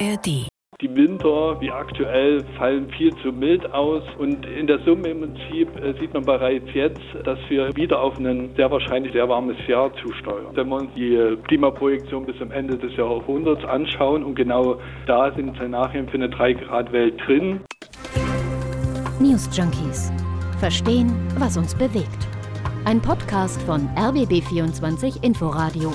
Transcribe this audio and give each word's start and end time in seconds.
ARD. 0.00 0.48
Die 0.80 0.96
Winter, 0.96 1.60
wie 1.60 1.70
aktuell, 1.70 2.44
fallen 2.58 2.90
viel 2.90 3.14
zu 3.22 3.32
mild 3.32 3.72
aus. 3.72 4.02
Und 4.18 4.44
in 4.44 4.66
der 4.66 4.80
Summe 4.80 5.08
im 5.08 5.20
Prinzip 5.20 5.68
äh, 5.76 5.94
sieht 6.00 6.12
man 6.12 6.24
bereits 6.24 6.66
jetzt, 6.74 7.00
dass 7.24 7.38
wir 7.48 7.74
wieder 7.76 8.00
auf 8.00 8.18
ein 8.18 8.50
sehr 8.56 8.70
wahrscheinlich 8.70 9.12
sehr 9.12 9.28
warmes 9.28 9.56
Jahr 9.68 9.92
zusteuern. 10.02 10.48
Wenn 10.54 10.68
wir 10.68 10.76
uns 10.76 10.90
die 10.96 11.36
Klimaprojektion 11.46 12.26
bis 12.26 12.36
zum 12.38 12.50
Ende 12.50 12.76
des 12.76 12.94
Jahrhunderts 12.96 13.64
anschauen 13.64 14.24
und 14.24 14.34
genau 14.34 14.78
da 15.06 15.32
sind 15.32 15.54
Szenarien 15.56 16.08
für 16.08 16.14
eine 16.14 16.28
3-Grad-Welt 16.28 17.20
drin. 17.24 17.60
News 19.20 19.48
Junkies. 19.56 20.12
Verstehen, 20.58 21.14
was 21.38 21.56
uns 21.56 21.74
bewegt. 21.74 22.28
Ein 22.84 23.00
Podcast 23.00 23.62
von 23.62 23.88
RBB24 23.96 25.22
Inforadio. 25.22 25.92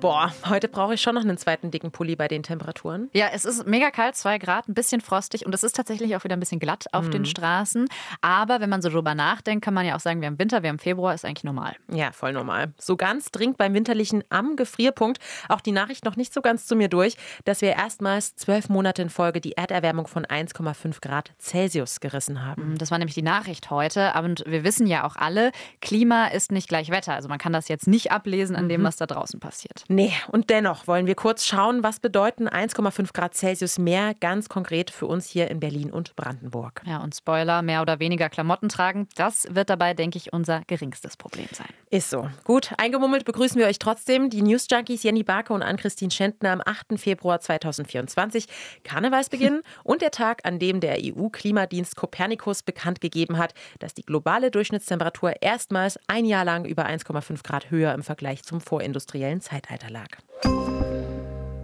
Boah, 0.00 0.32
heute 0.48 0.68
brauche 0.68 0.94
ich 0.94 1.00
schon 1.00 1.16
noch 1.16 1.22
einen 1.22 1.38
zweiten 1.38 1.72
dicken 1.72 1.90
Pulli 1.90 2.14
bei 2.14 2.28
den 2.28 2.44
Temperaturen. 2.44 3.10
Ja, 3.14 3.30
es 3.32 3.44
ist 3.44 3.66
mega 3.66 3.90
kalt, 3.90 4.14
zwei 4.14 4.38
Grad, 4.38 4.68
ein 4.68 4.74
bisschen 4.74 5.00
frostig 5.00 5.44
und 5.44 5.52
es 5.52 5.64
ist 5.64 5.74
tatsächlich 5.74 6.14
auch 6.14 6.22
wieder 6.22 6.36
ein 6.36 6.40
bisschen 6.40 6.60
glatt 6.60 6.86
auf 6.92 7.06
mhm. 7.06 7.10
den 7.10 7.24
Straßen. 7.24 7.88
Aber 8.20 8.60
wenn 8.60 8.70
man 8.70 8.80
so 8.80 8.90
drüber 8.90 9.16
nachdenkt, 9.16 9.64
kann 9.64 9.74
man 9.74 9.84
ja 9.84 9.96
auch 9.96 10.00
sagen, 10.00 10.20
wir 10.20 10.28
haben 10.28 10.38
Winter, 10.38 10.62
wir 10.62 10.68
haben 10.68 10.78
Februar, 10.78 11.14
ist 11.14 11.24
eigentlich 11.24 11.42
normal. 11.42 11.74
Ja, 11.90 12.12
voll 12.12 12.32
normal. 12.32 12.72
So 12.78 12.96
ganz 12.96 13.32
dringt 13.32 13.56
beim 13.56 13.74
Winterlichen 13.74 14.22
am 14.28 14.54
Gefrierpunkt 14.54 15.18
auch 15.48 15.60
die 15.60 15.72
Nachricht 15.72 16.04
noch 16.04 16.14
nicht 16.14 16.32
so 16.32 16.42
ganz 16.42 16.66
zu 16.66 16.76
mir 16.76 16.86
durch, 16.88 17.16
dass 17.44 17.60
wir 17.60 17.70
erstmals 17.70 18.36
zwölf 18.36 18.68
Monate 18.68 19.02
in 19.02 19.10
Folge 19.10 19.40
die 19.40 19.56
Erderwärmung 19.56 20.06
von 20.06 20.24
1,5 20.24 21.00
Grad 21.00 21.32
Celsius 21.40 21.98
gerissen 21.98 22.46
haben. 22.46 22.70
Mhm, 22.70 22.78
das 22.78 22.92
war 22.92 22.98
nämlich 22.98 23.16
die 23.16 23.22
Nachricht 23.22 23.70
heute. 23.70 24.12
Und 24.22 24.44
wir 24.46 24.62
wissen 24.62 24.86
ja 24.86 25.04
auch 25.04 25.16
alle, 25.16 25.50
Klima 25.80 26.28
ist 26.28 26.52
nicht 26.52 26.68
gleich 26.68 26.90
Wetter. 26.90 27.14
Also 27.14 27.28
man 27.28 27.38
kann 27.38 27.52
das 27.52 27.66
jetzt 27.66 27.88
nicht 27.88 28.12
ablesen 28.12 28.54
an 28.54 28.68
dem, 28.68 28.82
mhm. 28.82 28.84
was 28.84 28.94
da 28.94 29.06
draußen 29.06 29.40
passiert. 29.40 29.87
Nee, 29.90 30.12
und 30.30 30.50
dennoch 30.50 30.86
wollen 30.86 31.06
wir 31.06 31.14
kurz 31.14 31.46
schauen, 31.46 31.82
was 31.82 31.98
bedeuten 31.98 32.46
1,5 32.46 33.14
Grad 33.14 33.34
Celsius 33.34 33.78
mehr 33.78 34.12
ganz 34.20 34.50
konkret 34.50 34.90
für 34.90 35.06
uns 35.06 35.26
hier 35.26 35.50
in 35.50 35.60
Berlin 35.60 35.90
und 35.90 36.14
Brandenburg. 36.14 36.82
Ja, 36.84 36.98
und 36.98 37.14
Spoiler, 37.14 37.62
mehr 37.62 37.80
oder 37.80 37.98
weniger 37.98 38.28
Klamotten 38.28 38.68
tragen, 38.68 39.08
das 39.16 39.46
wird 39.50 39.70
dabei, 39.70 39.94
denke 39.94 40.18
ich, 40.18 40.34
unser 40.34 40.60
geringstes 40.66 41.16
Problem 41.16 41.48
sein. 41.52 41.68
Ist 41.88 42.10
so. 42.10 42.28
Gut, 42.44 42.74
eingemummelt 42.76 43.24
begrüßen 43.24 43.58
wir 43.58 43.66
euch 43.66 43.78
trotzdem, 43.78 44.28
die 44.28 44.42
News 44.42 44.66
Junkies 44.70 45.02
Jenny 45.02 45.22
Barke 45.22 45.54
und 45.54 45.62
Ann-Christine 45.62 46.10
Schentner 46.10 46.50
am 46.50 46.60
8. 46.62 47.00
Februar 47.00 47.40
2024. 47.40 48.44
Karnevalsbeginn 48.84 49.62
und 49.84 50.02
der 50.02 50.10
Tag, 50.10 50.42
an 50.44 50.58
dem 50.58 50.80
der 50.80 50.98
EU-Klimadienst 51.00 51.96
Copernicus 51.96 52.62
bekannt 52.62 53.00
gegeben 53.00 53.38
hat, 53.38 53.54
dass 53.78 53.94
die 53.94 54.04
globale 54.04 54.50
Durchschnittstemperatur 54.50 55.40
erstmals 55.40 55.98
ein 56.08 56.26
Jahr 56.26 56.44
lang 56.44 56.66
über 56.66 56.86
1,5 56.86 57.42
Grad 57.42 57.70
höher 57.70 57.94
im 57.94 58.02
Vergleich 58.02 58.42
zum 58.42 58.60
vorindustriellen 58.60 59.40
Zeitalter 59.40 59.77
lag. 59.86 60.77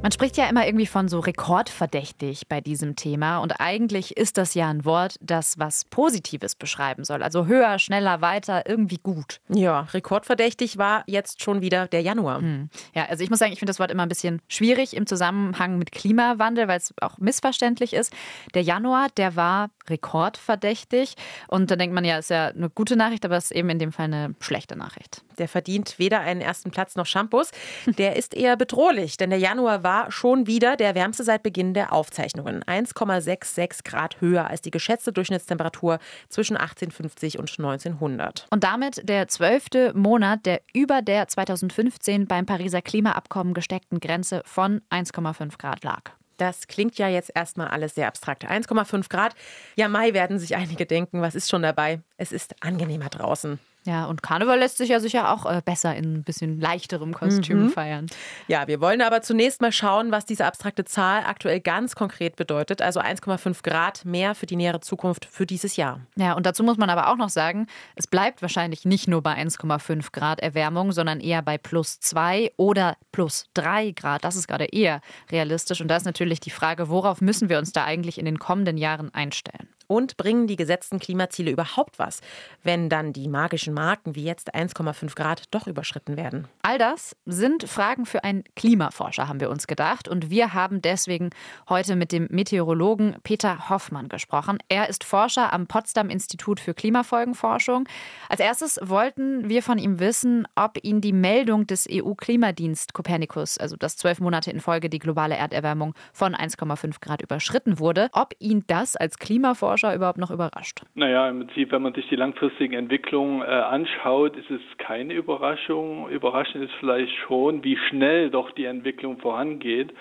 Man 0.05 0.13
spricht 0.13 0.37
ja 0.37 0.47
immer 0.51 0.67
irgendwie 0.67 0.85
von 0.85 1.09
so 1.09 1.19
rekordverdächtig 1.19 2.47
bei 2.47 2.61
diesem 2.61 2.95
Thema 2.95 3.39
und 3.39 3.59
eigentlich 3.59 4.19
ist 4.19 4.37
das 4.37 4.53
ja 4.53 4.69
ein 4.69 4.85
Wort, 4.85 5.17
das 5.23 5.59
was 5.59 5.87
Positives 5.87 6.57
beschreiben 6.57 7.05
soll. 7.05 7.23
Also 7.23 7.47
höher, 7.47 7.79
schneller, 7.79 8.21
weiter, 8.21 8.69
irgendwie 8.69 8.99
gut. 8.99 9.41
Ja, 9.49 9.89
rekordverdächtig 9.95 10.77
war 10.77 11.05
jetzt 11.07 11.43
schon 11.43 11.63
wieder 11.63 11.89
der 11.89 12.03
Januar. 12.03 12.43
Hm. 12.43 12.69
Ja, 12.95 13.07
also 13.07 13.25
ich 13.25 13.31
muss 13.31 13.39
sagen, 13.39 13.55
ich 13.55 13.59
finde 13.59 13.71
das 13.71 13.81
Wort 13.81 13.91
immer 13.91 14.03
ein 14.03 14.11
bisschen 14.11 14.43
schwierig 14.47 14.95
im 14.95 15.07
Zusammenhang 15.07 15.79
mit 15.79 15.91
Klimawandel, 15.91 16.69
weil 16.69 16.77
es 16.77 16.93
auch 17.01 17.17
missverständlich 17.17 17.95
ist. 17.95 18.13
Der 18.53 18.61
Januar, 18.61 19.07
der 19.17 19.37
war 19.37 19.71
rekordverdächtig 19.89 21.15
und 21.49 21.71
da 21.71 21.77
denkt 21.77 21.95
man 21.95 22.05
ja, 22.05 22.19
ist 22.19 22.29
ja 22.29 22.49
eine 22.49 22.69
gute 22.69 22.97
Nachricht, 22.97 23.25
aber 23.25 23.39
es 23.39 23.45
ist 23.45 23.53
eben 23.53 23.71
in 23.71 23.79
dem 23.79 23.91
Fall 23.91 24.05
eine 24.05 24.35
schlechte 24.41 24.77
Nachricht. 24.77 25.23
Der 25.39 25.49
verdient 25.49 25.99
weder 25.99 26.21
einen 26.21 26.43
ersten 26.43 26.71
Platz 26.71 26.95
noch 26.95 27.07
Shampoos. 27.07 27.53
Der 27.87 28.17
ist 28.17 28.35
eher 28.35 28.59
bedrohlich, 28.59 29.17
denn 29.17 29.31
der 29.31 29.39
Januar 29.39 29.83
war 29.83 29.94
schon 30.11 30.47
wieder 30.47 30.77
der 30.77 30.95
wärmste 30.95 31.25
seit 31.25 31.43
Beginn 31.43 31.75
der 31.75 31.93
Aufzeichnungen. 31.93 32.63
1,66 32.65 33.85
Grad 33.85 34.21
höher 34.21 34.49
als 34.49 34.63
die 34.63 34.71
geschätzte 34.71 35.13
Durchschnittstemperatur 35.13 35.99
zwischen 36.29 36.57
1850 36.57 37.39
und 37.39 37.51
1900. 37.51 38.47
Und 38.51 38.65
damit 38.65 39.09
der 39.09 39.29
zwölfte 39.29 39.93
Monat, 39.95 40.47
der 40.47 40.61
über 40.73 41.03
der 41.03 41.29
2015 41.29 42.27
beim 42.27 42.47
Pariser 42.47 42.83
Klimaabkommen 42.83 43.55
gesteckten 43.55 44.01
Grenze 44.01 44.43
von 44.45 44.81
1,5 44.91 45.59
Grad 45.59 45.85
lag. 45.85 46.13
Das 46.37 46.67
klingt 46.67 46.99
ja 46.99 47.09
jetzt 47.09 47.31
erstmal 47.35 47.69
alles 47.69 47.95
sehr 47.95 48.09
abstrakt. 48.09 48.45
1,5 48.45 49.09
Grad. 49.09 49.35
Ja, 49.77 49.89
Mai 49.89 50.15
werden 50.15 50.39
sich 50.39 50.57
einige 50.57 50.87
denken, 50.87 51.21
was 51.21 51.35
ist 51.35 51.49
schon 51.49 51.63
dabei? 51.63 52.01
Es 52.17 52.33
ist 52.33 52.55
angenehmer 52.61 53.09
draußen. 53.09 53.59
Ja, 53.87 54.07
und 54.07 54.23
Karneval 54.23 54.59
lässt 54.59 54.79
sich 54.79 54.89
ja 54.89 54.99
sicher 54.99 55.31
auch 55.31 55.45
äh, 55.45 55.61
besser 55.63 55.95
in 55.95 56.15
ein 56.15 56.23
bisschen 56.23 56.59
leichterem 56.59 57.13
Kostüm 57.13 57.65
mhm. 57.65 57.69
feiern. 57.71 58.07
Ja, 58.49 58.67
wir 58.67 58.81
wollen 58.81 59.03
aber 59.03 59.21
zunächst 59.21 59.61
mal 59.61 59.73
schauen, 59.73 60.11
was 60.11 60.25
diese 60.25 60.47
abstrakte 60.47 60.85
Zahl 60.85 61.25
aktuell 61.27 61.61
ganz 61.61 61.95
konkret 61.95 62.37
bedeutet. 62.37 62.81
Also 62.81 63.01
1,5 63.01 63.63
Grad 63.63 64.05
mehr 64.07 64.35
für 64.35 64.47
die 64.47 64.57
nähere 64.57 64.81
Zukunft 64.81 65.27
für 65.27 65.45
dieses 65.45 65.77
Jahr. 65.77 66.01
Ja, 66.17 66.33
und 66.33 66.47
dazu 66.47 66.63
muss 66.63 66.79
man 66.79 66.89
aber 66.89 67.09
auch 67.09 67.17
noch 67.17 67.29
sagen, 67.29 67.67
es 67.95 68.07
bleibt 68.07 68.41
wahrscheinlich 68.41 68.87
nicht 68.87 69.07
nur 69.07 69.23
bei 69.23 69.35
1,5 69.35 70.13
Grad 70.13 70.41
Erwärmung, 70.41 70.93
sondern 70.93 71.21
eher 71.21 71.43
bei 71.43 71.59
plus 71.59 72.01
2 72.01 72.53
oder 72.57 72.97
plus 73.13 73.51
3 73.53 73.91
Grad. 73.91 74.25
Das 74.25 74.37
ist 74.37 74.49
gerade 74.49 74.65
eher 74.65 75.03
realistisch. 75.31 75.83
Und 75.83 75.89
da 75.89 75.97
ist 75.97 76.07
natürlich 76.07 76.41
die 76.41 76.51
Frage, 76.51 76.89
worauf 76.89 77.21
müssen 77.21 77.51
wir 77.51 77.59
uns 77.59 77.73
da 77.73 77.85
eigentlich 77.85 78.19
in 78.19 78.25
den 78.25 78.39
kommenden 78.39 78.79
Jahren 78.79 79.13
einstellen? 79.13 79.69
Und 79.87 80.17
bringen 80.17 80.47
die 80.47 80.57
gesetzten 80.57 80.99
Klimaziele 80.99 81.51
überhaupt 81.51 81.99
was, 81.99 82.21
wenn 82.63 82.89
dann 82.89 83.13
die 83.13 83.29
magischen 83.29 83.75
Marken 83.75 84.15
wie 84.15 84.25
jetzt 84.25 84.55
1,5 84.55 85.15
Grad 85.15 85.43
doch 85.51 85.67
überschritten 85.67 86.17
werden? 86.17 86.49
All 86.63 86.79
das 86.79 87.15
sind 87.27 87.69
Fragen 87.69 88.07
für 88.07 88.25
einen 88.25 88.45
Klimaforscher, 88.57 89.29
haben 89.29 89.41
wir 89.41 89.51
uns 89.51 89.67
gedacht. 89.67 90.09
Und 90.09 90.31
wir 90.31 90.55
haben 90.55 90.81
deswegen 90.81 91.31
heute 91.69 91.97
mit 91.97 92.13
dem 92.13 92.29
Meteorologen 92.31 93.17
Peter 93.23 93.69
Hoffmann 93.69 94.09
gesprochen. 94.09 94.59
Er 94.69 94.89
ist 94.89 95.05
Forscher 95.05 95.53
am 95.53 95.67
Potsdam 95.67 96.09
Institut 96.09 96.61
für 96.61 96.73
Klimafolgenforschung. 96.73 97.87
Als 98.29 98.41
erstes 98.41 98.79
wollten 98.83 99.49
wir 99.49 99.63
von 99.63 99.79
ihm 99.79 100.01
wissen, 100.01 100.49
ob 100.55 100.79
ihn 100.83 101.01
die 101.01 101.13
Meldung 101.13 101.67
des 101.67 101.87
EU-Klimadienst 101.91 102.95
Copernicus, 102.95 103.59
also 103.59 103.77
dass 103.77 103.97
zwölf 103.97 104.21
Monate 104.21 104.51
in 104.51 104.61
Folge 104.61 104.89
die 104.89 104.99
globale 104.99 105.37
Erderwärmung 105.37 105.95
von 106.13 106.35
1,5 106.35 107.01
Grad 107.01 107.21
überschritten 107.21 107.79
wurde, 107.79 108.09
ob 108.13 108.35
ihn 108.39 108.65
das 108.67 108.97
als 108.97 109.19
Klimaforscher 109.19 109.74
Forscher 109.75 109.95
überhaupt 109.95 110.19
noch 110.19 110.31
überrascht? 110.31 110.83
Naja, 110.95 111.29
im 111.29 111.41
Prinzip, 111.41 111.73
wenn 111.73 111.83
man 111.83 111.95
sich 111.95 112.09
die 112.09 112.15
langfristigen 112.15 112.75
Entwicklungen 112.75 113.43
äh, 113.43 113.47
anschaut, 113.47 114.37
ist 114.37 114.49
es 114.49 114.61
keine 114.79 115.15
Überraschung. 115.15 116.09
Überraschend 116.11 116.63
ist 116.63 116.75
vielleicht 116.79 117.13
schon, 117.27 117.65
wie 117.65 117.77
schnell 117.89 118.31
doch 118.31 118.53
die 118.53 118.67
Entwicklung 118.67 119.19
vorangeht. 119.19 119.93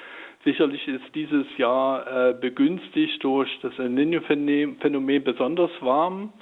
Sicherlich 0.45 0.87
ist 0.87 1.03
dieses 1.15 1.47
Jahr 1.57 2.05
äh, 2.05 2.33
begünstigt 2.33 3.23
durch 3.23 3.49
das 3.63 3.73
El 3.79 3.89
Niño-Phänomen 3.89 5.23
besonders 5.23 5.71
warm. 5.81 6.33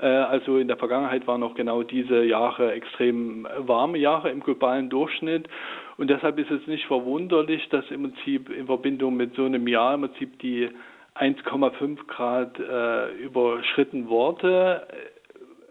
Äh, 0.00 0.06
also 0.06 0.58
in 0.58 0.68
der 0.68 0.76
Vergangenheit 0.76 1.26
waren 1.26 1.42
auch 1.42 1.56
genau 1.56 1.82
diese 1.82 2.22
Jahre 2.22 2.70
extrem 2.70 3.48
warme 3.58 3.98
Jahre 3.98 4.30
im 4.30 4.38
globalen 4.38 4.88
Durchschnitt. 4.88 5.48
Und 5.96 6.10
deshalb 6.10 6.38
ist 6.38 6.52
es 6.52 6.64
nicht 6.68 6.86
verwunderlich, 6.86 7.68
dass 7.70 7.90
im 7.90 8.04
Prinzip 8.04 8.50
in 8.50 8.66
Verbindung 8.66 9.16
mit 9.16 9.34
so 9.34 9.46
einem 9.46 9.66
Jahr 9.66 9.94
im 9.94 10.02
Prinzip 10.02 10.38
die 10.38 10.68
1,5 11.18 12.06
Grad 12.06 12.58
äh, 12.58 13.12
überschritten 13.16 14.08
wurde. 14.08 14.86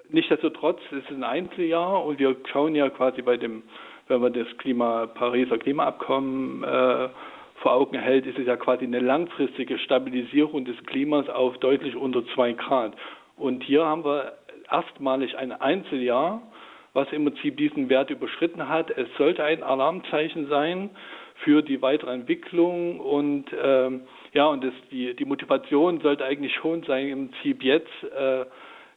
Nichtsdestotrotz 0.10 0.80
ist 0.92 1.10
es 1.10 1.16
ein 1.16 1.24
Einzeljahr 1.24 2.04
und 2.06 2.20
wir 2.20 2.36
schauen 2.52 2.76
ja 2.76 2.90
quasi 2.90 3.22
bei 3.22 3.38
dem, 3.38 3.64
wenn 4.08 4.22
man 4.22 4.34
das 4.34 4.48
Klima, 4.58 5.08
Pariser 5.08 5.58
Klimaabkommen 5.58 6.64
äh, 6.64 7.10
vor 7.62 7.74
Augen 7.74 7.98
hält, 7.98 8.26
ist 8.26 8.38
es 8.38 8.46
ja 8.46 8.56
quasi 8.56 8.86
eine 8.86 9.00
langfristige 9.00 9.78
Stabilisierung 9.80 10.66
des 10.66 10.78
Klimas 10.86 11.28
auf 11.30 11.58
deutlich 11.58 11.96
unter 11.96 12.26
2 12.36 12.54
Grad. 12.54 12.94
Und 13.36 13.64
hier 13.64 13.86
haben 13.86 14.06
wir 14.06 14.34
erstmalig 14.70 15.38
ein 15.38 15.52
Einzeljahr, 15.52 16.42
was 16.94 17.12
im 17.12 17.26
Prinzip 17.26 17.58
diesen 17.58 17.90
Wert 17.90 18.10
überschritten 18.10 18.68
hat. 18.68 18.92
Es 18.92 19.08
sollte 19.18 19.44
ein 19.44 19.64
Alarmzeichen 19.64 20.48
sein 20.48 20.90
für 21.44 21.62
die 21.62 21.82
weitere 21.82 22.12
Entwicklung 22.14 23.00
und 23.00 23.46
ähm, 23.62 24.02
ja, 24.34 24.46
und 24.48 24.64
das, 24.64 24.74
die, 24.92 25.16
die 25.16 25.26
Motivation 25.26 26.02
sollte 26.02 26.26
eigentlich 26.26 26.54
schon 26.56 26.84
sein, 26.84 27.08
im 27.08 27.30
Prinzip 27.30 27.64
jetzt 27.64 27.92
äh, 28.18 28.46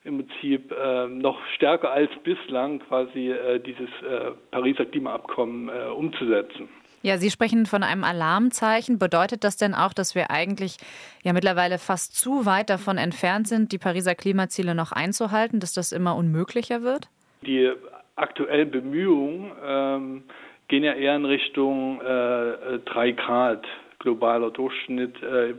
im 0.04 0.26
Prinzip 0.26 0.72
äh, 0.72 1.06
noch 1.08 1.38
stärker 1.56 1.90
als 1.90 2.10
bislang 2.24 2.80
quasi 2.80 3.30
äh, 3.30 3.60
dieses 3.60 3.88
äh, 4.02 4.30
Pariser 4.50 4.86
Klimaabkommen 4.86 5.68
äh, 5.68 5.88
umzusetzen. 5.90 6.68
Ja, 7.02 7.16
Sie 7.16 7.30
sprechen 7.30 7.64
von 7.64 7.82
einem 7.82 8.04
Alarmzeichen. 8.04 8.98
Bedeutet 8.98 9.42
das 9.42 9.56
denn 9.56 9.74
auch, 9.74 9.94
dass 9.94 10.14
wir 10.14 10.30
eigentlich 10.30 10.76
ja 11.22 11.32
mittlerweile 11.32 11.78
fast 11.78 12.14
zu 12.14 12.44
weit 12.44 12.68
davon 12.68 12.98
entfernt 12.98 13.48
sind, 13.48 13.72
die 13.72 13.78
Pariser 13.78 14.14
Klimaziele 14.14 14.74
noch 14.74 14.92
einzuhalten, 14.92 15.60
dass 15.60 15.72
das 15.72 15.92
immer 15.92 16.14
unmöglicher 16.16 16.82
wird? 16.82 17.08
Die 17.46 17.70
aktuellen 18.16 18.70
Bemühungen 18.70 19.50
ähm, 19.64 20.24
gehen 20.68 20.84
ja 20.84 20.92
eher 20.92 21.16
in 21.16 21.24
Richtung 21.24 22.02
äh, 22.02 22.78
drei 22.84 23.12
Grad 23.12 23.66
globaler 24.00 24.50
Durchschnitt 24.50 25.22
äh, 25.22 25.50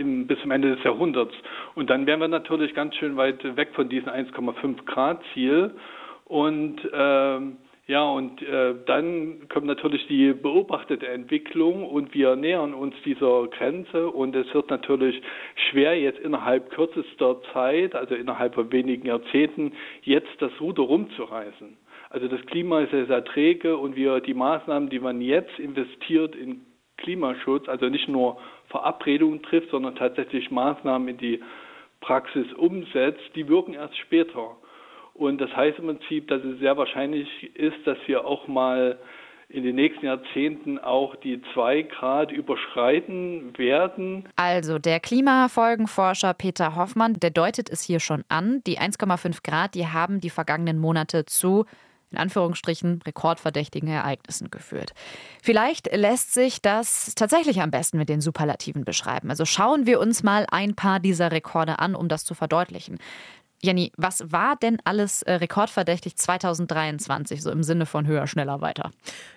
im, 0.00 0.26
bis 0.26 0.40
zum 0.40 0.50
Ende 0.50 0.74
des 0.74 0.82
Jahrhunderts. 0.84 1.34
Und 1.74 1.90
dann 1.90 2.06
wären 2.06 2.20
wir 2.20 2.28
natürlich 2.28 2.74
ganz 2.74 2.94
schön 2.96 3.18
weit 3.18 3.44
weg 3.56 3.68
von 3.74 3.90
diesem 3.90 4.08
1,5 4.08 4.86
Grad 4.86 5.20
Ziel. 5.34 5.72
Und 6.24 6.80
ähm, 6.94 7.58
Ja, 7.88 8.02
und 8.02 8.42
äh, 8.42 8.74
dann 8.86 9.48
kommt 9.48 9.66
natürlich 9.66 10.08
die 10.08 10.32
beobachtete 10.32 11.06
Entwicklung 11.06 11.84
und 11.84 12.14
wir 12.14 12.34
nähern 12.34 12.74
uns 12.74 12.96
dieser 13.04 13.46
Grenze 13.46 14.10
und 14.10 14.34
es 14.34 14.52
wird 14.52 14.70
natürlich 14.70 15.22
schwer 15.70 15.96
jetzt 15.96 16.18
innerhalb 16.18 16.70
kürzester 16.70 17.40
Zeit, 17.52 17.94
also 17.94 18.16
innerhalb 18.16 18.56
von 18.56 18.72
wenigen 18.72 19.06
Jahrzehnten, 19.06 19.72
jetzt 20.02 20.34
das 20.40 20.50
Ruder 20.60 20.82
rumzureißen. 20.82 21.76
Also 22.10 22.26
das 22.26 22.44
Klima 22.46 22.80
ist 22.80 22.90
sehr, 22.90 23.06
sehr 23.06 23.24
träge 23.24 23.76
und 23.76 23.94
wir 23.94 24.18
die 24.20 24.34
Maßnahmen, 24.34 24.88
die 24.88 24.98
man 24.98 25.20
jetzt 25.20 25.56
investiert 25.60 26.34
in 26.34 26.62
Klimaschutz, 26.96 27.68
also 27.68 27.88
nicht 27.88 28.08
nur 28.08 28.38
Verabredungen 28.68 29.42
trifft, 29.42 29.70
sondern 29.70 29.96
tatsächlich 29.96 30.50
Maßnahmen 30.50 31.08
in 31.08 31.18
die 31.18 31.42
Praxis 32.00 32.52
umsetzt, 32.54 33.22
die 33.34 33.48
wirken 33.48 33.74
erst 33.74 33.96
später. 33.98 34.56
Und 35.14 35.40
das 35.40 35.54
heißt 35.56 35.78
im 35.78 35.86
Prinzip, 35.86 36.28
dass 36.28 36.44
es 36.44 36.58
sehr 36.58 36.76
wahrscheinlich 36.76 37.56
ist, 37.56 37.86
dass 37.86 37.98
wir 38.06 38.26
auch 38.26 38.48
mal 38.48 38.98
in 39.48 39.62
den 39.62 39.76
nächsten 39.76 40.04
Jahrzehnten 40.04 40.78
auch 40.78 41.14
die 41.16 41.40
2 41.54 41.82
Grad 41.82 42.32
überschreiten 42.32 43.56
werden. 43.56 44.28
Also 44.34 44.80
der 44.80 44.98
Klimafolgenforscher 44.98 46.34
Peter 46.34 46.74
Hoffmann, 46.74 47.14
der 47.14 47.30
deutet 47.30 47.70
es 47.70 47.82
hier 47.82 48.00
schon 48.00 48.24
an. 48.28 48.60
Die 48.66 48.78
1,5 48.78 49.44
Grad, 49.44 49.76
die 49.76 49.86
haben 49.86 50.20
die 50.20 50.30
vergangenen 50.30 50.78
Monate 50.78 51.26
zu 51.26 51.64
in 52.10 52.18
Anführungsstrichen 52.18 53.02
rekordverdächtigen 53.04 53.88
Ereignissen 53.88 54.50
geführt. 54.50 54.92
Vielleicht 55.42 55.94
lässt 55.94 56.32
sich 56.32 56.62
das 56.62 57.14
tatsächlich 57.14 57.60
am 57.60 57.70
besten 57.70 57.98
mit 57.98 58.08
den 58.08 58.20
Superlativen 58.20 58.84
beschreiben. 58.84 59.30
Also 59.30 59.44
schauen 59.44 59.86
wir 59.86 60.00
uns 60.00 60.22
mal 60.22 60.46
ein 60.50 60.74
paar 60.74 61.00
dieser 61.00 61.32
Rekorde 61.32 61.78
an, 61.78 61.94
um 61.94 62.08
das 62.08 62.24
zu 62.24 62.34
verdeutlichen. 62.34 62.98
Jenny, 63.62 63.90
was 63.96 64.30
war 64.30 64.56
denn 64.56 64.78
alles 64.84 65.22
äh, 65.22 65.34
rekordverdächtig 65.34 66.16
2023, 66.16 67.42
so 67.42 67.50
im 67.50 67.62
Sinne 67.62 67.86
von 67.86 68.06
höher, 68.06 68.26
schneller, 68.26 68.60
weiter? 68.60 68.90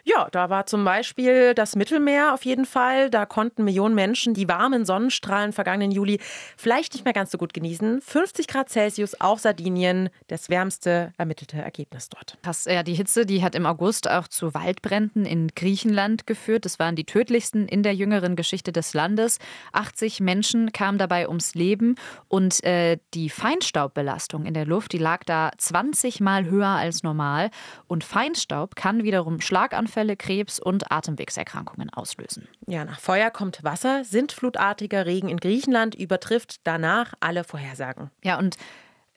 Ja, 0.04 0.28
da 0.32 0.50
war 0.50 0.66
zum 0.66 0.84
Beispiel 0.84 1.54
das 1.54 1.76
Mittelmeer 1.76 2.34
auf 2.34 2.44
jeden 2.44 2.66
Fall. 2.66 3.10
Da 3.10 3.26
konnten 3.26 3.64
Millionen 3.64 3.96
Menschen 3.96 4.34
die 4.34 4.50
warmen 4.50 4.86
Sonnenstrahlen 4.86 5.54
vergangenen 5.54 5.92
Juli 5.92 6.20
vielleicht 6.58 6.94
nicht 6.94 7.06
mehr 7.06 7.14
ganz 7.14 7.32
so 7.32 7.38
gut 7.38 7.54
genießen. 7.54 8.02
50 8.02 8.48
Grad 8.48 8.70
Celsius 8.70 9.20
auf 9.22 9.40
Sardinien, 9.40 10.10
das 10.28 10.50
wärmste 10.50 11.14
ermittelte 11.18 11.58
Ergebnis 11.58 12.10
dort. 12.10 12.38
Das, 12.42 12.66
ja, 12.66 12.84
die 12.84 12.96
Hitze, 12.96 13.26
die 13.26 13.42
hat 13.42 13.56
im 13.56 13.66
August 13.66 14.10
auch 14.10 14.28
zu 14.28 14.54
Waldbränden 14.54 15.26
in 15.26 15.48
Griechenland 15.56 16.28
geführt. 16.28 16.66
Das 16.66 16.78
waren 16.78 16.96
die 16.96 17.06
tödlichsten 17.06 17.68
in 17.68 17.84
der 17.84 17.96
jüngeren 17.96 18.36
Geschichte 18.36 18.74
des 18.74 18.94
Landes. 18.94 19.40
80 19.72 20.20
Menschen 20.20 20.74
kamen 20.74 20.98
dabei 20.98 21.28
ums 21.28 21.56
Leben 21.56 21.96
und 22.28 22.64
äh, 22.66 22.98
die 23.14 23.30
Feinstaubbelastung 23.30 24.09
Schallbelastung 24.10 24.46
in 24.46 24.54
der 24.54 24.66
Luft, 24.66 24.92
die 24.94 24.98
lag 24.98 25.24
da 25.24 25.52
20 25.58 26.20
Mal 26.20 26.46
höher 26.46 26.68
als 26.68 27.04
normal. 27.04 27.52
Und 27.88 28.04
Feinstaub 28.04 28.76
kann 28.76 29.04
wiederum 29.04 29.42
Schlaganfälle, 29.42 30.18
Krebs 30.18 30.60
und 30.60 30.92
Atemwegserkrankungen 30.92 31.90
auslösen. 31.92 32.48
Ja, 32.68 32.86
nach 32.86 33.00
Feuer 33.00 33.30
kommt 33.30 33.64
Wasser. 33.64 34.04
Sintflutartiger 34.04 35.06
Regen 35.06 35.30
in 35.30 35.38
Griechenland 35.38 35.96
übertrifft 35.96 36.58
danach 36.64 37.14
alle 37.20 37.44
Vorhersagen. 37.44 38.10
Ja, 38.24 38.38
und 38.40 38.58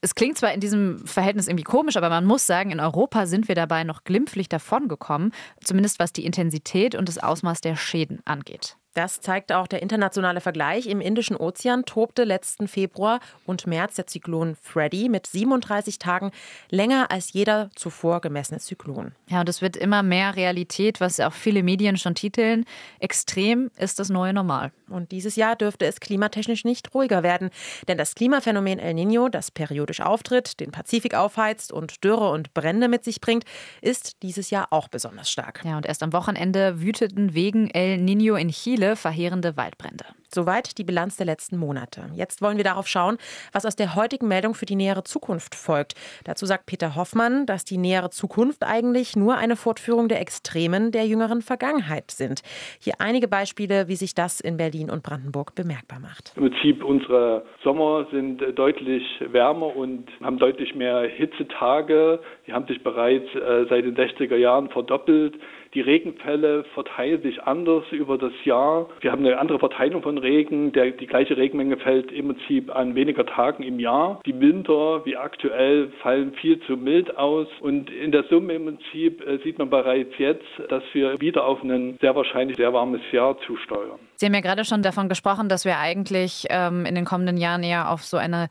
es 0.03 0.15
klingt 0.15 0.37
zwar 0.37 0.53
in 0.53 0.61
diesem 0.61 1.07
Verhältnis 1.07 1.47
irgendwie 1.47 1.65
komisch, 1.65 1.97
aber 1.97 2.09
man 2.09 2.25
muss 2.25 2.47
sagen, 2.47 2.71
in 2.71 2.81
Europa 2.81 3.27
sind 3.27 3.49
wir 3.49 3.55
dabei 3.55 3.85
noch 3.85 4.05
glimpflich 4.05 4.49
davongekommen, 4.49 5.33
zumindest 5.63 6.01
was 6.01 6.13
die 6.13 6.27
Intensität 6.27 6.95
und 6.97 7.09
das 7.09 7.19
Ausmaß 7.19 7.61
der 7.61 7.77
Schäden 7.77 8.21
angeht. 8.25 8.77
Das 8.95 9.21
zeigt 9.21 9.53
auch 9.53 9.67
der 9.67 9.81
internationale 9.81 10.43
Vergleich. 10.43 10.87
Im 10.87 11.01
Indischen 11.01 11.37
Ozean 11.37 11.87
tobte 11.87 12.25
letzten 12.25 12.69
Februar 12.69 13.21
und 13.47 13.67
März 13.67 13.95
der 13.95 14.07
Zyklon 14.07 14.55
Freddy 14.55 15.09
mit 15.09 15.27
37 15.27 15.99
Tagen 15.99 16.31
länger 16.69 17.11
als 17.11 17.33
jeder 17.33 17.71
zuvor 17.75 18.21
gemessene 18.21 18.61
Zyklon. 18.61 19.13
Ja, 19.31 19.41
und 19.41 19.49
es 19.49 19.63
wird 19.63 19.79
immer 19.79 20.03
mehr 20.03 20.37
Realität, 20.37 21.01
was 21.01 21.21
auch 21.21 21.33
viele 21.33 21.63
Medien 21.63 21.97
schon 21.97 22.15
titeln. 22.15 22.67
Extrem 22.99 23.71
ist 23.79 23.99
das 23.99 24.11
neue 24.11 24.35
Normal. 24.35 24.73
Und 24.91 25.11
dieses 25.11 25.37
Jahr 25.37 25.57
dürfte 25.57 25.87
es 25.87 26.01
klimatechnisch 26.01 26.65
nicht 26.65 26.95
ruhiger 26.95 27.23
werden, 27.23 27.49
denn 27.89 27.97
das 27.97 28.15
Klimaphänomen 28.15 28.79
El 28.79 28.95
Niño, 28.95 29.31
das 29.31 29.51
periodisch 29.51 30.03
auftritt, 30.03 30.61
den 30.61 30.71
Pazifik 30.71 31.15
aufheizt 31.15 31.73
und 31.73 32.05
Dürre 32.05 32.31
und 32.31 32.53
Brände 32.53 32.89
mit 32.89 33.05
sich 33.05 33.23
bringt, 33.23 33.45
ist 33.81 34.23
dieses 34.23 34.51
Jahr 34.51 34.67
auch 34.71 34.89
besonders 34.89 35.31
stark. 35.31 35.63
Ja, 35.65 35.79
und 35.79 35.87
erst 35.87 36.03
am 36.03 36.13
Wochenende 36.13 36.83
wüteten 36.83 37.33
wegen 37.33 37.71
El 37.71 37.99
Niño 37.99 38.37
in 38.37 38.51
Chile 38.51 38.82
viele 38.83 38.97
verheerende 38.97 39.57
Waldbrände. 39.57 40.05
Soweit 40.29 40.79
die 40.79 40.85
Bilanz 40.85 41.17
der 41.17 41.27
letzten 41.27 41.57
Monate. 41.59 42.03
Jetzt 42.15 42.43
wollen 42.43 42.57
wir 42.57 42.65
darauf 42.65 42.89
schauen, 42.89 43.19
was 43.53 43.67
aus 43.67 43.77
der 43.77 43.95
heutigen 43.95 44.27
Meldung 44.27 44.55
für 44.55 44.65
die 44.65 44.77
nähere 44.77 45.05
Zukunft 45.05 45.55
folgt. 45.55 45.95
Dazu 46.25 46.47
sagt 46.47 46.67
Peter 46.67 46.97
Hoffmann, 46.97 47.47
dass 47.47 47.65
die 47.65 47.77
nähere 47.77 48.11
Zukunft 48.11 48.65
eigentlich 48.65 49.15
nur 49.15 49.37
eine 49.37 49.57
Fortführung 49.57 50.09
der 50.09 50.21
Extremen 50.21 50.91
der 50.91 51.07
jüngeren 51.07 51.43
Vergangenheit 51.43 52.11
sind. 52.11 52.43
Hier 52.81 52.95
einige 52.99 53.29
Beispiele, 53.29 53.89
wie 53.89 53.97
sich 53.97 54.15
das 54.15 54.41
in 54.41 54.57
Berlin 54.57 54.91
und 54.91 55.03
Brandenburg 55.03 55.55
bemerkbar 55.55 56.01
macht. 56.01 56.33
Im 56.37 56.51
Prinzip 56.51 56.83
unsere 56.83 57.45
Sommer 57.63 58.07
sind 58.11 58.41
deutlich 58.57 59.05
wärmer 59.31 59.77
und 59.77 60.09
haben 60.23 60.39
deutlich 60.39 60.75
mehr 60.75 61.03
Hitzetage. 61.03 62.19
Die 62.47 62.53
haben 62.53 62.67
sich 62.67 62.83
bereits 62.83 63.29
äh, 63.35 63.67
seit 63.69 63.85
den 63.85 63.95
60er 63.97 64.37
Jahren 64.37 64.71
verdoppelt. 64.71 65.35
Die 65.75 65.81
Regenfälle 65.81 66.65
verteilen 66.75 67.23
sich 67.23 67.43
anders 67.43 67.85
über 67.93 68.19
das 68.19 68.33
Jahr. 68.45 68.89
Wir 69.01 69.11
haben 69.11 69.25
eine 69.25 69.39
andere 69.39 69.59
Verteilung 69.59 70.03
von 70.03 70.19
Regen. 70.19 70.73
Der, 70.73 70.91
die 70.91 71.07
gleiche 71.07 71.39
Regenmenge 71.39 71.79
fällt 71.79 72.13
im 72.13 72.29
Prinzip 72.29 72.75
an 72.75 72.95
weniger 72.95 73.25
Tagen 73.25 73.63
im 73.63 73.81
Jahr. 73.81 74.21
Die 74.27 74.39
Winter, 74.39 75.05
wie 75.07 75.17
aktuell, 75.17 75.91
fallen 76.03 76.35
viel 76.35 76.61
zu 76.67 76.77
mild 76.77 77.17
aus. 77.17 77.49
Und 77.61 77.91
in 77.91 78.13
der 78.13 78.25
Summe 78.25 78.53
im 78.53 78.67
Prinzip 78.67 79.27
äh, 79.27 79.39
sieht 79.45 79.59
man 79.59 79.71
bereits 79.71 80.13
jetzt, 80.19 80.45
dass 80.69 80.83
wir 80.93 81.19
wieder 81.21 81.47
auf 81.47 81.63
ein 81.63 81.97
sehr 82.03 82.15
wahrscheinlich 82.15 82.59
sehr 82.59 82.75
warmes 82.75 83.01
Jahr 83.11 83.39
zusteuern. 83.47 83.99
Sie 84.17 84.27
haben 84.27 84.35
ja 84.35 84.41
gerade 84.41 84.67
schon 84.67 84.83
davon 84.83 85.09
gesprochen, 85.09 85.49
dass 85.49 85.65
wir 85.65 85.79
eigentlich 85.79 86.47
ähm, 86.51 86.85
in 86.85 86.95
den 86.95 87.07
kommenden 87.07 87.39
Jahren 87.39 87.63
eher 87.63 87.91
auf 87.91 88.03
so 88.05 88.19
eine 88.19 88.49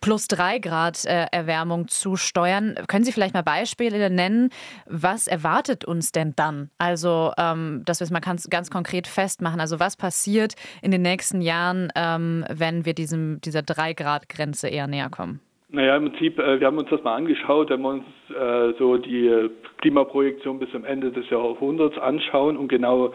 plus 0.00 0.28
drei 0.28 0.58
Grad 0.58 1.04
äh, 1.04 1.26
Erwärmung 1.32 1.88
zusteuern. 1.88 2.74
Können 2.88 3.04
Sie 3.04 3.12
vielleicht 3.12 3.34
mal 3.34 3.42
Beispiele 3.42 4.10
nennen? 4.10 4.50
Was 4.86 5.26
erwartet 5.26 5.84
uns 5.84 6.12
denn 6.12 6.34
dann? 6.36 6.70
Also, 6.78 7.32
ähm, 7.38 7.82
dass 7.84 8.00
wir 8.00 8.04
es 8.04 8.10
mal 8.10 8.20
ganz, 8.20 8.48
ganz 8.50 8.70
konkret 8.70 9.06
festmachen. 9.06 9.60
Also, 9.60 9.80
was 9.80 9.96
passiert 9.96 10.54
in 10.82 10.90
den 10.90 11.02
nächsten 11.02 11.40
Jahren, 11.40 11.90
ähm, 11.96 12.44
wenn 12.48 12.84
wir 12.84 12.94
diesem, 12.94 13.40
dieser 13.40 13.62
drei 13.62 13.92
Grad 13.92 14.28
Grenze 14.28 14.68
eher 14.68 14.86
näher 14.86 15.10
kommen? 15.10 15.40
Naja, 15.68 15.96
im 15.96 16.10
Prinzip, 16.10 16.38
äh, 16.38 16.60
wir 16.60 16.66
haben 16.66 16.78
uns 16.78 16.90
das 16.90 17.02
mal 17.02 17.16
angeschaut, 17.16 17.70
wenn 17.70 17.82
wir 17.82 17.88
uns 17.88 18.04
äh, 18.30 18.78
so 18.78 18.96
die 18.96 19.50
Klimaprojektion 19.78 20.58
bis 20.58 20.70
zum 20.70 20.84
Ende 20.84 21.10
des 21.10 21.28
Jahrhunderts 21.30 21.98
anschauen 21.98 22.56
und 22.56 22.68
genau 22.68 23.12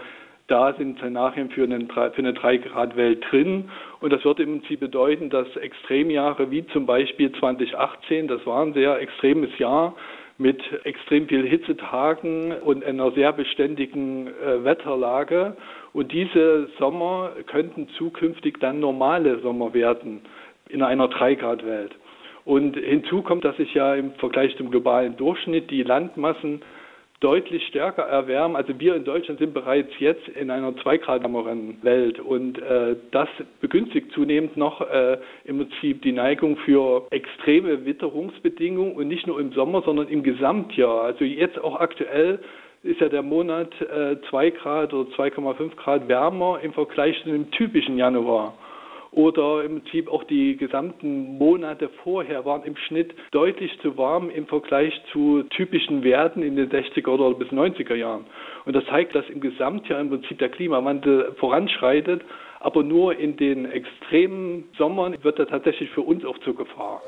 da 0.52 0.74
sind 0.74 0.98
Szenarien 0.98 1.50
für, 1.50 1.64
einen, 1.64 1.90
für 1.90 2.18
eine 2.18 2.34
3-Grad-Welt 2.34 3.24
drin. 3.32 3.70
Und 4.02 4.12
das 4.12 4.24
würde 4.26 4.44
im 4.44 4.60
Prinzip 4.60 4.82
bedeuten, 4.82 5.30
dass 5.30 5.48
Extremjahre 5.56 6.52
wie 6.52 6.66
zum 6.68 6.86
Beispiel 6.86 7.32
2018, 7.32 8.28
das 8.28 8.46
war 8.46 8.64
ein 8.64 8.74
sehr 8.74 9.00
extremes 9.00 9.58
Jahr, 9.58 9.96
mit 10.38 10.62
extrem 10.86 11.28
viel 11.28 11.48
Hitzetagen 11.48 12.52
und 12.62 12.84
einer 12.84 13.12
sehr 13.12 13.32
beständigen 13.32 14.28
äh, 14.28 14.64
Wetterlage. 14.64 15.56
Und 15.94 16.12
diese 16.12 16.68
Sommer 16.80 17.32
könnten 17.46 17.88
zukünftig 17.98 18.60
dann 18.60 18.80
normale 18.80 19.40
Sommer 19.40 19.74
werden 19.74 20.22
in 20.70 20.82
einer 20.82 21.08
3-Grad-Welt. 21.08 21.92
Und 22.44 22.76
hinzu 22.76 23.22
kommt, 23.22 23.46
dass 23.46 23.56
sich 23.58 23.74
ja 23.74 23.94
im 23.94 24.14
Vergleich 24.16 24.58
zum 24.58 24.72
globalen 24.72 25.16
Durchschnitt 25.16 25.70
die 25.70 25.84
Landmassen 25.84 26.62
deutlich 27.22 27.66
stärker 27.68 28.02
erwärmen. 28.02 28.56
Also 28.56 28.78
wir 28.80 28.96
in 28.96 29.06
Deutschland 29.06 29.40
sind 29.40 29.54
bereits 29.54 29.92
jetzt 30.00 30.28
in 30.30 30.50
einer 30.50 30.76
2 30.76 30.98
Grad 30.98 31.22
wärmeren 31.22 31.78
Welt 31.84 32.20
und 32.20 32.60
äh, 32.60 32.96
das 33.12 33.30
begünstigt 33.62 34.12
zunehmend 34.12 34.58
noch 34.58 34.82
äh, 34.82 35.18
im 35.46 35.60
Prinzip 35.60 36.02
die 36.02 36.12
Neigung 36.12 36.58
für 36.58 37.08
extreme 37.12 37.86
Witterungsbedingungen 37.86 38.94
und 38.94 39.08
nicht 39.08 39.28
nur 39.28 39.40
im 39.40 39.54
Sommer, 39.54 39.84
sondern 39.84 40.08
im 40.08 40.24
Gesamtjahr. 40.24 41.04
Also 41.04 41.24
jetzt 41.24 41.64
auch 41.64 41.80
aktuell 41.80 42.40
ist 42.84 43.00
ja 43.00 43.10
der 43.10 43.22
Monat 43.22 43.72
2 44.30 44.48
äh, 44.48 44.52
Grad 44.52 44.94
oder 44.94 45.10
2,5 45.12 45.76
Grad 45.76 46.08
wärmer 46.08 46.60
im 46.64 46.74
Vergleich 46.74 47.22
zu 47.24 47.30
dem 47.30 47.52
typischen 47.52 47.98
Januar 47.98 48.56
oder 49.12 49.64
im 49.64 49.82
Prinzip 49.82 50.10
auch 50.10 50.24
die 50.24 50.56
gesamten 50.56 51.38
Monate 51.38 51.90
vorher 52.04 52.46
waren 52.46 52.64
im 52.64 52.76
Schnitt 52.78 53.14
deutlich 53.32 53.72
zu 53.82 53.98
warm 53.98 54.30
im 54.30 54.48
Vergleich 54.48 54.94
zu 55.12 55.44
typischen 55.50 56.04
Werten 56.04 56.42
in 56.44 56.56
den 56.56 56.70
60er 56.70 57.10
oder 57.10 57.36
bis 57.38 57.50
90er 57.50 57.96
Jahren. 57.96 58.26
Und 58.66 58.76
das 58.76 58.86
zeigt, 58.86 59.14
dass 59.16 59.28
im 59.30 59.42
Gesamtjahr 59.42 60.00
im 60.00 60.10
Prinzip 60.10 60.40
der 60.40 60.50
Klimawandel 60.50 61.34
voranschreitet, 61.40 62.22
aber 62.60 62.84
nur 62.84 63.18
in 63.18 63.36
den 63.38 63.66
extremen 63.66 64.70
Sommern 64.78 65.16
wird 65.24 65.40
er 65.40 65.48
tatsächlich 65.48 65.90
für 65.90 66.02
uns 66.02 66.24
auch 66.24 66.38
zur 66.40 66.56
Gefahr. 66.56 67.02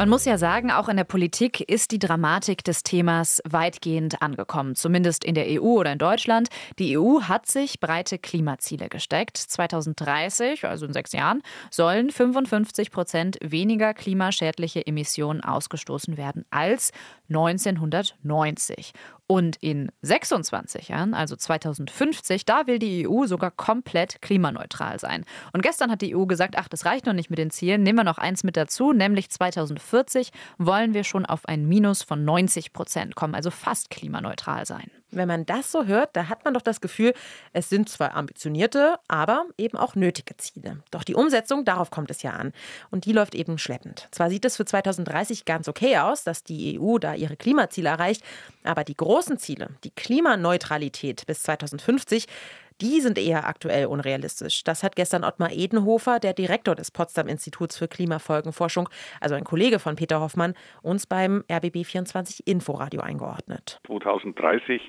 Man 0.00 0.08
muss 0.08 0.24
ja 0.24 0.38
sagen, 0.38 0.70
auch 0.70 0.88
in 0.88 0.96
der 0.96 1.04
Politik 1.04 1.60
ist 1.60 1.90
die 1.90 1.98
Dramatik 1.98 2.64
des 2.64 2.84
Themas 2.84 3.42
weitgehend 3.46 4.22
angekommen, 4.22 4.74
zumindest 4.74 5.26
in 5.26 5.34
der 5.34 5.44
EU 5.60 5.78
oder 5.78 5.92
in 5.92 5.98
Deutschland. 5.98 6.48
Die 6.78 6.96
EU 6.96 7.20
hat 7.24 7.46
sich 7.46 7.80
breite 7.80 8.16
Klimaziele 8.16 8.88
gesteckt. 8.88 9.36
2030, 9.36 10.64
also 10.64 10.86
in 10.86 10.94
sechs 10.94 11.12
Jahren, 11.12 11.42
sollen 11.70 12.08
55 12.08 12.90
Prozent 12.90 13.36
weniger 13.42 13.92
klimaschädliche 13.92 14.86
Emissionen 14.86 15.42
ausgestoßen 15.42 16.16
werden 16.16 16.46
als 16.48 16.92
1990. 17.30 18.92
Und 19.26 19.56
in 19.60 19.90
26 20.02 20.88
Jahren, 20.88 21.14
also 21.14 21.36
2050, 21.36 22.44
da 22.44 22.66
will 22.66 22.78
die 22.78 23.08
EU 23.08 23.26
sogar 23.26 23.50
komplett 23.50 24.20
klimaneutral 24.20 24.98
sein. 24.98 25.24
Und 25.52 25.62
gestern 25.62 25.90
hat 25.90 26.02
die 26.02 26.16
EU 26.16 26.26
gesagt, 26.26 26.56
ach, 26.58 26.68
das 26.68 26.84
reicht 26.84 27.06
noch 27.06 27.12
nicht 27.12 27.30
mit 27.30 27.38
den 27.38 27.50
Zielen, 27.50 27.82
nehmen 27.82 27.98
wir 27.98 28.04
noch 28.04 28.18
eins 28.18 28.44
mit 28.44 28.56
dazu, 28.56 28.92
nämlich 28.92 29.30
2040 29.30 30.30
wollen 30.58 30.94
wir 30.94 31.04
schon 31.04 31.26
auf 31.26 31.46
ein 31.46 31.66
Minus 31.66 32.02
von 32.02 32.24
90 32.24 32.72
Prozent 32.72 33.14
kommen, 33.14 33.34
also 33.34 33.50
fast 33.50 33.90
klimaneutral 33.90 34.66
sein. 34.66 34.90
Wenn 35.10 35.28
man 35.28 35.46
das 35.46 35.72
so 35.72 35.86
hört, 35.86 36.14
da 36.14 36.28
hat 36.28 36.44
man 36.44 36.54
doch 36.54 36.62
das 36.62 36.80
Gefühl, 36.80 37.14
es 37.52 37.68
sind 37.68 37.88
zwar 37.88 38.14
ambitionierte, 38.14 38.96
aber 39.08 39.46
eben 39.58 39.76
auch 39.76 39.94
nötige 39.94 40.36
Ziele. 40.36 40.82
Doch 40.90 41.04
die 41.04 41.14
Umsetzung, 41.14 41.64
darauf 41.64 41.90
kommt 41.90 42.10
es 42.10 42.22
ja 42.22 42.32
an. 42.32 42.52
Und 42.90 43.04
die 43.04 43.12
läuft 43.12 43.34
eben 43.34 43.58
schleppend. 43.58 44.08
Zwar 44.10 44.30
sieht 44.30 44.44
es 44.44 44.56
für 44.56 44.64
2030 44.64 45.44
ganz 45.44 45.68
okay 45.68 45.98
aus, 45.98 46.24
dass 46.24 46.44
die 46.44 46.78
EU 46.80 46.98
da 46.98 47.14
ihre 47.14 47.36
Klimaziele 47.36 47.88
erreicht, 47.88 48.22
aber 48.64 48.84
die 48.84 48.96
großen 48.96 49.38
Ziele, 49.38 49.70
die 49.84 49.90
Klimaneutralität 49.90 51.26
bis 51.26 51.42
2050, 51.42 52.26
die 52.80 53.00
sind 53.00 53.18
eher 53.18 53.46
aktuell 53.46 53.86
unrealistisch. 53.86 54.64
Das 54.64 54.82
hat 54.82 54.96
gestern 54.96 55.24
Ottmar 55.24 55.50
Edenhofer, 55.52 56.18
der 56.18 56.32
Direktor 56.32 56.74
des 56.74 56.90
Potsdam 56.90 57.28
Instituts 57.28 57.78
für 57.78 57.88
Klimafolgenforschung, 57.88 58.88
also 59.20 59.34
ein 59.34 59.44
Kollege 59.44 59.78
von 59.78 59.96
Peter 59.96 60.20
Hoffmann, 60.20 60.54
uns 60.82 61.06
beim 61.06 61.44
RBB24 61.48 62.42
Inforadio 62.46 63.00
eingeordnet. 63.00 63.80
2030 63.86 64.80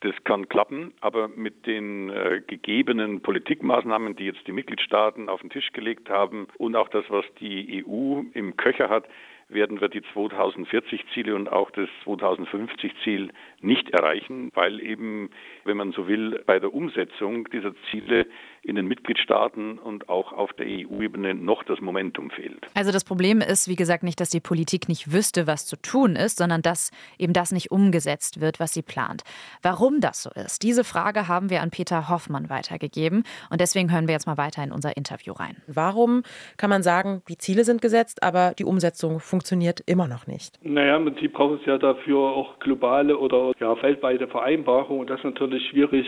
das 0.00 0.14
kann 0.24 0.48
klappen, 0.48 0.92
aber 1.00 1.28
mit 1.28 1.66
den 1.66 2.10
äh, 2.10 2.42
gegebenen 2.46 3.22
Politikmaßnahmen, 3.22 4.14
die 4.14 4.26
jetzt 4.26 4.46
die 4.46 4.52
Mitgliedstaaten 4.52 5.30
auf 5.30 5.40
den 5.40 5.48
Tisch 5.48 5.72
gelegt 5.72 6.10
haben 6.10 6.48
und 6.58 6.76
auch 6.76 6.88
das, 6.88 7.04
was 7.08 7.24
die 7.40 7.82
EU 7.84 8.22
im 8.34 8.56
Köcher 8.58 8.90
hat, 8.90 9.06
werden 9.48 9.80
wir 9.80 9.88
die 9.88 10.00
2040-Ziele 10.00 11.34
und 11.34 11.50
auch 11.50 11.70
das 11.70 11.88
2050-Ziel 12.04 13.30
nicht 13.60 13.90
erreichen, 13.90 14.50
weil 14.54 14.80
eben, 14.80 15.30
wenn 15.64 15.76
man 15.76 15.92
so 15.92 16.08
will, 16.08 16.42
bei 16.46 16.58
der 16.58 16.74
Umsetzung 16.74 17.48
dieser 17.50 17.72
Ziele 17.90 18.26
in 18.66 18.74
den 18.74 18.86
Mitgliedstaaten 18.86 19.78
und 19.78 20.08
auch 20.08 20.32
auf 20.32 20.52
der 20.54 20.66
EU-Ebene 20.66 21.34
noch 21.34 21.62
das 21.62 21.80
Momentum 21.80 22.30
fehlt. 22.30 22.66
Also 22.74 22.90
das 22.90 23.04
Problem 23.04 23.40
ist, 23.40 23.68
wie 23.68 23.76
gesagt, 23.76 24.02
nicht, 24.02 24.20
dass 24.20 24.30
die 24.30 24.40
Politik 24.40 24.88
nicht 24.88 25.12
wüsste, 25.12 25.46
was 25.46 25.66
zu 25.66 25.76
tun 25.76 26.16
ist, 26.16 26.38
sondern 26.38 26.62
dass 26.62 26.90
eben 27.18 27.32
das 27.32 27.52
nicht 27.52 27.70
umgesetzt 27.70 28.40
wird, 28.40 28.58
was 28.58 28.72
sie 28.72 28.82
plant. 28.82 29.22
Warum 29.62 30.00
das 30.00 30.22
so 30.22 30.30
ist, 30.30 30.62
diese 30.62 30.82
Frage 30.84 31.28
haben 31.28 31.48
wir 31.48 31.62
an 31.62 31.70
Peter 31.70 32.08
Hoffmann 32.08 32.50
weitergegeben 32.50 33.22
und 33.50 33.60
deswegen 33.60 33.92
hören 33.92 34.08
wir 34.08 34.14
jetzt 34.14 34.26
mal 34.26 34.36
weiter 34.36 34.64
in 34.64 34.72
unser 34.72 34.96
Interview 34.96 35.32
rein. 35.32 35.56
Warum 35.68 36.22
kann 36.56 36.70
man 36.70 36.82
sagen, 36.82 37.22
die 37.28 37.38
Ziele 37.38 37.64
sind 37.64 37.80
gesetzt, 37.80 38.22
aber 38.22 38.52
die 38.58 38.64
Umsetzung 38.64 39.20
funktioniert 39.20 39.80
immer 39.86 40.08
noch 40.08 40.26
nicht? 40.26 40.58
Naja, 40.62 40.96
im 40.96 41.04
Prinzip 41.04 41.34
braucht 41.34 41.60
es 41.60 41.66
ja 41.66 41.78
dafür 41.78 42.18
auch 42.18 42.58
globale 42.58 43.16
oder 43.16 43.52
ja, 43.60 43.80
weltweite 43.80 44.26
Vereinbarungen 44.26 45.02
und 45.02 45.10
das 45.10 45.18
ist 45.18 45.24
natürlich 45.24 45.68
schwierig 45.70 46.06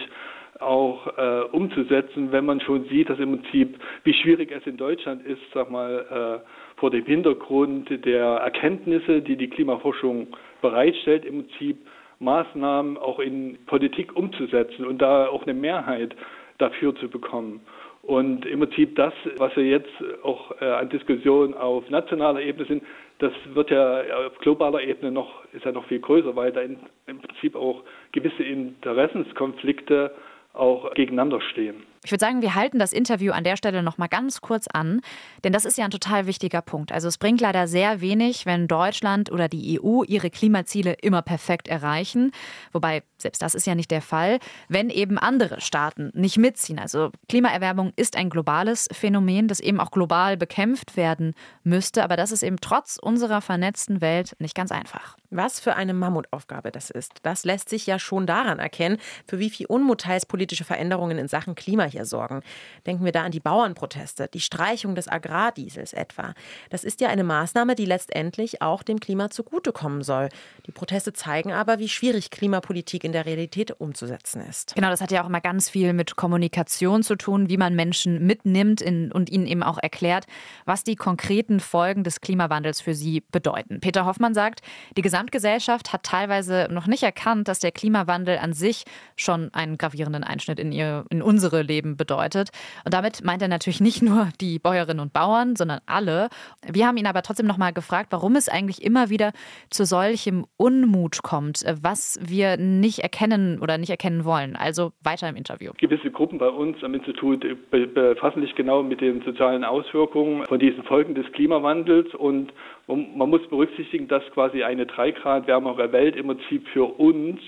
auch 0.60 1.06
äh, 1.16 1.42
umzusetzen, 1.52 2.32
wenn 2.32 2.46
man 2.46 2.60
schon 2.60 2.84
sieht, 2.88 3.08
dass 3.10 3.18
im 3.18 3.40
Prinzip, 3.40 3.78
wie 4.04 4.14
schwierig 4.14 4.50
es 4.52 4.66
in 4.66 4.76
Deutschland 4.76 5.24
ist, 5.26 5.40
sag 5.54 5.70
mal, 5.70 6.42
äh, 6.44 6.78
vor 6.78 6.90
dem 6.90 7.04
Hintergrund 7.04 7.88
der 8.04 8.24
Erkenntnisse, 8.24 9.22
die 9.22 9.36
die 9.36 9.48
Klimaforschung 9.48 10.28
bereitstellt, 10.60 11.24
im 11.24 11.46
Prinzip 11.46 11.78
Maßnahmen 12.20 12.96
auch 12.96 13.20
in 13.20 13.58
Politik 13.66 14.16
umzusetzen 14.16 14.84
und 14.84 14.98
da 15.00 15.28
auch 15.28 15.44
eine 15.44 15.54
Mehrheit 15.54 16.14
dafür 16.58 16.94
zu 16.96 17.08
bekommen. 17.08 17.60
Und 18.02 18.46
im 18.46 18.60
Prinzip 18.60 18.96
das, 18.96 19.12
was 19.36 19.54
wir 19.56 19.64
jetzt 19.64 19.92
auch 20.22 20.60
äh, 20.60 20.64
an 20.64 20.88
Diskussionen 20.88 21.54
auf 21.54 21.88
nationaler 21.90 22.40
Ebene 22.40 22.66
sind, 22.66 22.82
das 23.18 23.32
wird 23.52 23.70
ja 23.70 24.00
auf 24.26 24.38
globaler 24.38 24.80
Ebene 24.80 25.10
noch, 25.10 25.44
ist 25.52 25.64
ja 25.64 25.72
noch 25.72 25.86
viel 25.86 25.98
größer, 25.98 26.34
weil 26.36 26.52
da 26.52 26.60
in, 26.60 26.78
im 27.06 27.18
Prinzip 27.18 27.56
auch 27.56 27.82
gewisse 28.12 28.44
Interessenskonflikte 28.44 30.12
auch 30.52 30.92
gegeneinander 30.94 31.40
stehen. 31.40 31.84
Ich 32.04 32.12
würde 32.12 32.20
sagen, 32.20 32.42
wir 32.42 32.54
halten 32.54 32.78
das 32.78 32.92
Interview 32.92 33.32
an 33.32 33.44
der 33.44 33.56
Stelle 33.56 33.82
noch 33.82 33.98
mal 33.98 34.06
ganz 34.06 34.40
kurz 34.40 34.66
an, 34.68 35.00
denn 35.44 35.52
das 35.52 35.64
ist 35.64 35.78
ja 35.78 35.84
ein 35.84 35.90
total 35.90 36.26
wichtiger 36.26 36.62
Punkt. 36.62 36.92
Also 36.92 37.08
es 37.08 37.18
bringt 37.18 37.40
leider 37.40 37.66
sehr 37.66 38.00
wenig, 38.00 38.46
wenn 38.46 38.68
Deutschland 38.68 39.32
oder 39.32 39.48
die 39.48 39.80
EU 39.80 40.04
ihre 40.04 40.30
Klimaziele 40.30 40.92
immer 40.92 41.22
perfekt 41.22 41.68
erreichen, 41.68 42.32
wobei 42.72 43.02
selbst 43.18 43.42
das 43.42 43.54
ist 43.54 43.66
ja 43.66 43.74
nicht 43.74 43.90
der 43.90 44.02
Fall, 44.02 44.38
wenn 44.68 44.90
eben 44.90 45.18
andere 45.18 45.60
Staaten 45.60 46.10
nicht 46.14 46.38
mitziehen. 46.38 46.78
Also 46.78 47.10
Klimaerwärmung 47.28 47.92
ist 47.96 48.16
ein 48.16 48.30
globales 48.30 48.88
Phänomen, 48.92 49.48
das 49.48 49.58
eben 49.58 49.80
auch 49.80 49.90
global 49.90 50.36
bekämpft 50.36 50.96
werden 50.96 51.34
müsste, 51.64 52.04
aber 52.04 52.16
das 52.16 52.30
ist 52.30 52.44
eben 52.44 52.60
trotz 52.60 52.96
unserer 52.96 53.40
vernetzten 53.40 54.00
Welt 54.00 54.36
nicht 54.38 54.54
ganz 54.54 54.70
einfach. 54.70 55.16
Was 55.30 55.58
für 55.58 55.74
eine 55.74 55.94
Mammutaufgabe 55.94 56.70
das 56.70 56.90
ist, 56.90 57.12
das 57.22 57.44
lässt 57.44 57.68
sich 57.68 57.86
ja 57.86 57.98
schon 57.98 58.26
daran 58.26 58.60
erkennen, 58.60 58.98
für 59.26 59.38
wie 59.38 59.50
viel 59.50 59.66
Unmut 59.66 60.06
politische 60.28 60.64
Veränderungen 60.64 61.18
in 61.18 61.28
Sachen 61.28 61.54
Klima 61.54 61.88
sorgen. 62.04 62.42
Denken 62.86 63.04
wir 63.04 63.12
da 63.12 63.22
an 63.22 63.32
die 63.32 63.40
Bauernproteste, 63.40 64.28
die 64.32 64.40
Streichung 64.40 64.94
des 64.94 65.08
Agrardiesels 65.08 65.92
etwa. 65.92 66.34
Das 66.70 66.84
ist 66.84 67.00
ja 67.00 67.08
eine 67.08 67.24
Maßnahme, 67.24 67.74
die 67.74 67.84
letztendlich 67.84 68.62
auch 68.62 68.82
dem 68.82 69.00
Klima 69.00 69.30
zugutekommen 69.30 70.02
soll. 70.02 70.28
Die 70.66 70.72
Proteste 70.72 71.12
zeigen 71.12 71.52
aber, 71.52 71.78
wie 71.78 71.88
schwierig 71.88 72.30
Klimapolitik 72.30 73.04
in 73.04 73.12
der 73.12 73.26
Realität 73.26 73.80
umzusetzen 73.80 74.42
ist. 74.42 74.74
Genau, 74.74 74.90
das 74.90 75.00
hat 75.00 75.10
ja 75.10 75.22
auch 75.22 75.28
immer 75.28 75.40
ganz 75.40 75.70
viel 75.70 75.92
mit 75.92 76.16
Kommunikation 76.16 77.02
zu 77.02 77.16
tun, 77.16 77.48
wie 77.48 77.56
man 77.56 77.74
Menschen 77.74 78.26
mitnimmt 78.26 78.80
in, 78.80 79.12
und 79.12 79.30
ihnen 79.30 79.46
eben 79.46 79.62
auch 79.62 79.78
erklärt, 79.78 80.26
was 80.64 80.84
die 80.84 80.96
konkreten 80.96 81.60
Folgen 81.60 82.04
des 82.04 82.20
Klimawandels 82.20 82.80
für 82.80 82.94
sie 82.94 83.22
bedeuten. 83.30 83.80
Peter 83.80 84.04
Hoffmann 84.04 84.34
sagt, 84.34 84.60
die 84.96 85.02
Gesamtgesellschaft 85.02 85.92
hat 85.92 86.02
teilweise 86.02 86.68
noch 86.70 86.86
nicht 86.86 87.02
erkannt, 87.02 87.48
dass 87.48 87.60
der 87.60 87.72
Klimawandel 87.72 88.38
an 88.38 88.52
sich 88.52 88.84
schon 89.16 89.52
einen 89.54 89.78
gravierenden 89.78 90.24
Einschnitt 90.24 90.58
in, 90.58 90.72
ihr, 90.72 91.04
in 91.10 91.22
unsere 91.22 91.62
Leben 91.62 91.77
Leben 91.78 91.96
bedeutet. 91.96 92.50
Und 92.84 92.92
damit 92.92 93.24
meint 93.24 93.40
er 93.40 93.48
natürlich 93.48 93.80
nicht 93.80 94.02
nur 94.02 94.28
die 94.40 94.58
Bäuerinnen 94.58 95.00
und 95.00 95.12
Bauern, 95.12 95.54
sondern 95.54 95.78
alle. 95.86 96.28
Wir 96.66 96.86
haben 96.86 96.96
ihn 96.96 97.06
aber 97.06 97.22
trotzdem 97.22 97.46
noch 97.46 97.58
mal 97.58 97.72
gefragt, 97.72 98.08
warum 98.10 98.34
es 98.34 98.48
eigentlich 98.48 98.82
immer 98.82 99.10
wieder 99.10 99.32
zu 99.70 99.84
solchem 99.84 100.44
Unmut 100.56 101.22
kommt, 101.22 101.64
was 101.80 102.18
wir 102.20 102.56
nicht 102.56 102.98
erkennen 102.98 103.60
oder 103.60 103.78
nicht 103.78 103.90
erkennen 103.90 104.24
wollen. 104.24 104.56
Also 104.56 104.92
weiter 105.02 105.28
im 105.28 105.36
Interview. 105.36 105.70
Gewisse 105.78 106.10
Gruppen 106.10 106.38
bei 106.38 106.48
uns 106.48 106.82
am 106.82 106.94
Institut 106.94 107.46
befassen 107.70 108.42
sich 108.42 108.54
genau 108.56 108.82
mit 108.82 109.00
den 109.00 109.22
sozialen 109.22 109.64
Auswirkungen 109.64 110.44
von 110.46 110.58
diesen 110.58 110.82
Folgen 110.84 111.14
des 111.14 111.30
Klimawandels 111.32 112.12
und 112.14 112.52
man 112.88 113.28
muss 113.28 113.46
berücksichtigen, 113.48 114.08
dass 114.08 114.22
quasi 114.32 114.64
eine 114.64 114.86
drei 114.86 115.10
Grad 115.12 115.46
wärmere 115.46 115.92
Welt 115.92 116.16
im 116.16 116.26
Prinzip 116.26 116.66
für 116.72 116.84
uns 116.98 117.38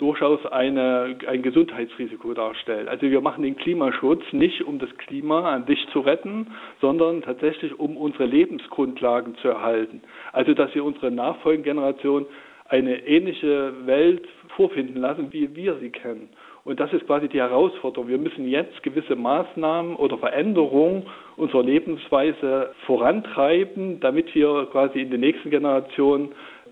durchaus 0.00 0.44
eine, 0.46 1.18
ein 1.26 1.42
Gesundheitsrisiko 1.42 2.32
darstellt. 2.32 2.88
Also 2.88 3.02
wir 3.02 3.20
machen 3.20 3.42
den 3.42 3.56
Klimaschutz 3.56 4.22
nicht, 4.32 4.62
um 4.62 4.78
das 4.78 4.88
Klima 4.96 5.52
an 5.52 5.66
sich 5.66 5.86
zu 5.92 6.00
retten, 6.00 6.46
sondern 6.80 7.20
tatsächlich, 7.20 7.78
um 7.78 7.98
unsere 7.98 8.24
Lebensgrundlagen 8.24 9.34
zu 9.36 9.48
erhalten. 9.48 10.00
Also 10.32 10.54
dass 10.54 10.74
wir 10.74 10.84
unsere 10.84 11.10
Nachfolgegeneration 11.10 12.24
eine 12.66 13.06
ähnliche 13.06 13.74
Welt 13.84 14.26
vorfinden 14.56 15.00
lassen, 15.00 15.32
wie 15.32 15.54
wir 15.54 15.76
sie 15.80 15.90
kennen. 15.90 16.30
Und 16.64 16.78
das 16.78 16.92
ist 16.92 17.06
quasi 17.06 17.28
die 17.28 17.40
Herausforderung. 17.40 18.08
Wir 18.08 18.18
müssen 18.18 18.48
jetzt 18.48 18.82
gewisse 18.82 19.16
Maßnahmen 19.16 19.96
oder 19.96 20.18
Veränderungen 20.18 21.06
unserer 21.36 21.62
Lebensweise 21.62 22.72
vorantreiben, 22.86 24.00
damit 24.00 24.34
wir 24.34 24.68
quasi 24.70 25.00
in 25.00 25.10
den 25.10 25.20
nächsten 25.20 25.50
Generationen 25.50 26.30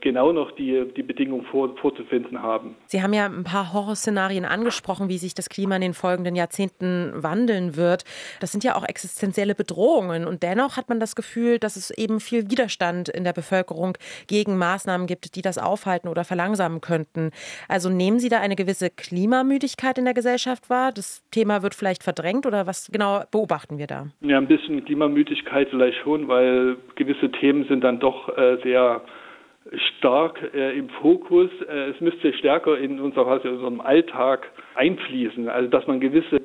genau 0.08 0.32
noch 0.32 0.52
die, 0.52 0.86
die 0.96 1.02
Bedingungen 1.02 1.44
vor, 1.44 1.76
vorzufinden 1.76 2.42
haben. 2.42 2.76
Sie 2.86 3.02
haben 3.02 3.12
ja 3.12 3.26
ein 3.26 3.44
paar 3.44 3.74
Horrorszenarien 3.74 4.46
angesprochen, 4.46 5.10
wie 5.10 5.18
sich 5.18 5.34
das 5.34 5.50
Klima 5.50 5.74
in 5.74 5.82
den 5.82 5.92
folgenden 5.92 6.34
Jahrzehnten 6.34 7.12
wandeln 7.14 7.76
wird. 7.76 8.04
Das 8.40 8.50
sind 8.50 8.64
ja 8.64 8.74
auch 8.74 8.88
existenzielle 8.88 9.54
Bedrohungen. 9.54 10.26
Und 10.26 10.42
dennoch 10.42 10.78
hat 10.78 10.88
man 10.88 10.98
das 10.98 11.14
Gefühl, 11.14 11.58
dass 11.58 11.76
es 11.76 11.90
eben 11.90 12.20
viel 12.20 12.50
Widerstand 12.50 13.10
in 13.10 13.22
der 13.22 13.34
Bevölkerung 13.34 13.98
gegen 14.28 14.56
Maßnahmen 14.56 15.06
gibt, 15.06 15.36
die 15.36 15.42
das 15.42 15.58
aufhalten 15.58 16.08
oder 16.08 16.24
verlangsamen 16.24 16.80
könnten. 16.80 17.30
Also 17.68 17.90
nehmen 17.90 18.18
Sie 18.18 18.30
da 18.30 18.40
eine 18.40 18.56
gewisse 18.56 18.88
Klimamüdigkeit 18.88 19.98
in 19.98 20.06
der 20.06 20.14
Gesellschaft 20.14 20.70
wahr? 20.70 20.90
Das 20.90 21.22
Thema 21.32 21.62
wird 21.62 21.74
vielleicht 21.74 22.02
verdrängt 22.02 22.46
oder 22.46 22.66
was 22.66 22.88
genau 22.90 23.24
beobachten 23.30 23.76
wir 23.76 23.86
da? 23.86 24.06
Ja, 24.22 24.38
ein 24.38 24.48
bisschen 24.48 24.82
Klimamüdigkeit 24.86 25.68
vielleicht 25.68 25.98
schon, 25.98 26.28
weil 26.28 26.78
gewisse 26.94 27.30
Themen 27.30 27.66
sind 27.68 27.84
dann 27.84 28.00
doch 28.00 28.34
äh, 28.38 28.56
sehr 28.62 29.02
stark 29.98 30.54
äh, 30.54 30.78
im 30.78 30.88
Fokus. 30.88 31.50
Äh, 31.68 31.90
es 31.90 32.00
müsste 32.00 32.32
stärker 32.34 32.78
in, 32.78 33.00
unser, 33.00 33.26
also 33.26 33.48
in 33.48 33.54
unserem 33.54 33.80
Alltag 33.80 34.50
einfließen, 34.74 35.48
also 35.48 35.68
dass 35.68 35.86
man 35.86 36.00
gewisse 36.00 36.40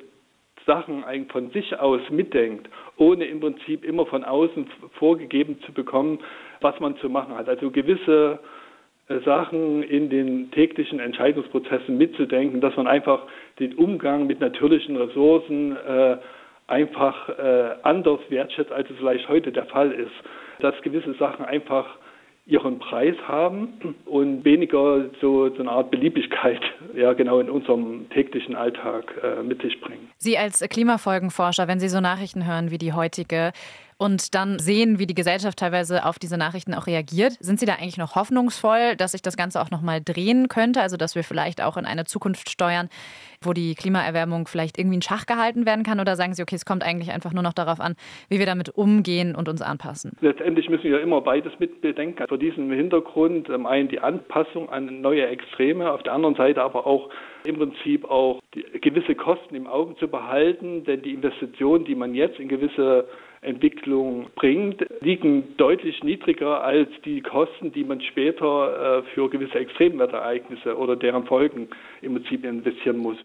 Sachen 0.65 1.03
eigentlich 1.03 1.32
von 1.32 1.50
sich 1.51 1.77
aus 1.79 2.01
mitdenkt, 2.10 2.70
ohne 2.98 3.25
im 3.25 3.39
Prinzip 3.39 3.84
immer 3.84 4.05
von 4.05 4.24
außen 4.24 4.67
vorgegeben 4.93 5.60
zu 5.65 5.74
bekommen, 5.74 6.20
was 6.62 6.79
man 6.79 6.96
zu 6.98 7.10
machen 7.10 7.36
hat. 7.36 7.50
Also 7.50 7.72
gewisse 7.72 8.39
äh, 9.08 9.20
Sachen 9.20 9.84
in 9.84 10.10
den 10.10 10.51
täglichen 10.51 11.00
Entscheidungsprozessen 11.00 11.98
mitzudenken, 11.98 12.62
dass 12.62 12.75
man 12.75 12.88
einfach 12.88 13.24
den 13.60 13.75
Umgang 13.75 14.27
mit 14.27 14.39
natürlichen 14.39 14.96
Ressourcen 14.96 15.75
äh, 15.75 16.17
einfach 16.67 17.29
äh, 17.29 17.75
anders 17.84 18.20
wertschätzt, 18.29 18.72
als 18.72 18.89
es 18.89 18.98
vielleicht 18.98 19.27
heute 19.27 19.51
der 19.51 19.65
Fall 19.65 19.91
ist. 19.91 20.12
Dass 20.60 20.79
gewisse 20.82 21.13
Sachen 21.15 21.43
einfach 21.43 21.98
ihren 22.45 22.79
Preis 22.79 23.15
haben 23.25 23.95
und 24.05 24.43
weniger 24.43 25.05
so, 25.21 25.50
so 25.50 25.59
eine 25.59 25.71
Art 25.71 25.91
Beliebigkeit 25.91 26.62
ja 26.95 27.13
genau 27.13 27.39
in 27.39 27.50
unserem 27.50 28.09
täglichen 28.09 28.55
Alltag 28.55 29.13
äh, 29.23 29.43
mit 29.43 29.62
sich 29.62 29.79
bringen. 29.79 30.09
Sie 30.17 30.38
als 30.38 30.59
Klimafolgenforscher, 30.59 31.67
wenn 31.67 31.79
Sie 31.79 31.88
so 31.88 32.01
Nachrichten 32.01 32.45
hören 32.45 32.69
wie 32.71 32.77
die 32.77 32.93
heutige, 32.93 33.53
und 34.03 34.36
dann 34.36 34.60
sehen, 34.60 35.00
wie 35.00 35.07
die 35.07 35.15
Gesellschaft 35.15 35.60
teilweise 35.60 36.05
auf 36.05 36.19
diese 36.19 36.38
Nachrichten 36.38 36.74
auch 36.74 36.88
reagiert. 36.88 37.38
Sind 37.39 37.62
Sie 37.62 37.65
da 37.65 37.75
eigentlich 37.75 37.98
noch 37.98 38.15
hoffnungsvoll, 38.15 38.98
dass 38.98 39.13
sich 39.13 39.22
das 39.22 39.38
Ganze 39.38 39.62
auch 39.62 39.72
noch 39.72 39.81
mal 39.81 40.01
drehen 40.03 40.50
könnte? 40.50 40.81
Also, 40.81 40.98
dass 40.98 41.15
wir 41.15 41.24
vielleicht 41.24 41.63
auch 41.63 41.77
in 41.77 41.86
eine 41.86 42.03
Zukunft 42.03 42.50
steuern, 42.50 42.89
wo 43.41 43.53
die 43.53 43.75
Klimaerwärmung 43.75 44.48
vielleicht 44.48 44.77
irgendwie 44.77 44.95
in 44.95 45.01
Schach 45.01 45.25
gehalten 45.25 45.65
werden 45.65 45.86
kann? 45.86 46.01
Oder 46.01 46.17
sagen 46.17 46.33
Sie, 46.33 46.41
okay, 46.41 46.55
es 46.55 46.65
kommt 46.65 46.83
eigentlich 46.83 47.13
einfach 47.13 47.31
nur 47.31 47.43
noch 47.43 47.53
darauf 47.53 47.79
an, 47.79 47.95
wie 48.27 48.39
wir 48.39 48.45
damit 48.45 48.72
umgehen 48.72 49.36
und 49.36 49.48
uns 49.48 49.62
anpassen? 49.62 50.12
Letztendlich 50.19 50.69
müssen 50.69 50.83
wir 50.83 51.00
immer 51.00 51.22
beides 51.22 51.53
mit 51.60 51.79
bedenken. 51.79 52.27
Vor 52.27 52.38
diesem 52.38 52.69
Hintergrund 52.74 53.48
zum 53.48 53.65
einen 53.65 53.88
die 53.88 54.01
Anpassung 54.01 54.69
an 54.69 55.00
neue 55.00 55.27
Extreme, 55.27 55.89
auf 55.89 56.03
der 56.03 56.12
anderen 56.12 56.36
Seite 56.36 56.62
aber 56.62 56.86
auch 56.86 57.10
im 57.45 57.57
Prinzip 57.57 58.03
auch 58.03 58.41
gewisse 58.81 59.15
Kosten 59.15 59.55
im 59.55 59.67
Auge 59.67 59.95
zu 59.95 60.10
behalten, 60.10 60.83
denn 60.83 61.01
die 61.03 61.13
Investitionen, 61.13 61.86
die 61.86 61.95
man 61.95 62.13
jetzt 62.13 62.38
in 62.39 62.50
gewisse 62.50 63.07
Entwicklung 63.43 64.27
bringt, 64.35 64.85
liegen 65.01 65.55
deutlich 65.57 66.03
niedriger 66.03 66.63
als 66.63 66.89
die 67.05 67.21
Kosten, 67.21 67.71
die 67.71 67.83
man 67.83 68.01
später 68.01 69.00
äh, 69.00 69.03
für 69.13 69.29
gewisse 69.29 69.59
Extremwetterereignisse 69.59 70.77
oder 70.77 70.95
deren 70.95 71.25
Folgen 71.25 71.67
im 72.01 72.15
Prinzip 72.15 72.43
investieren 72.43 72.97
muss. 72.97 73.17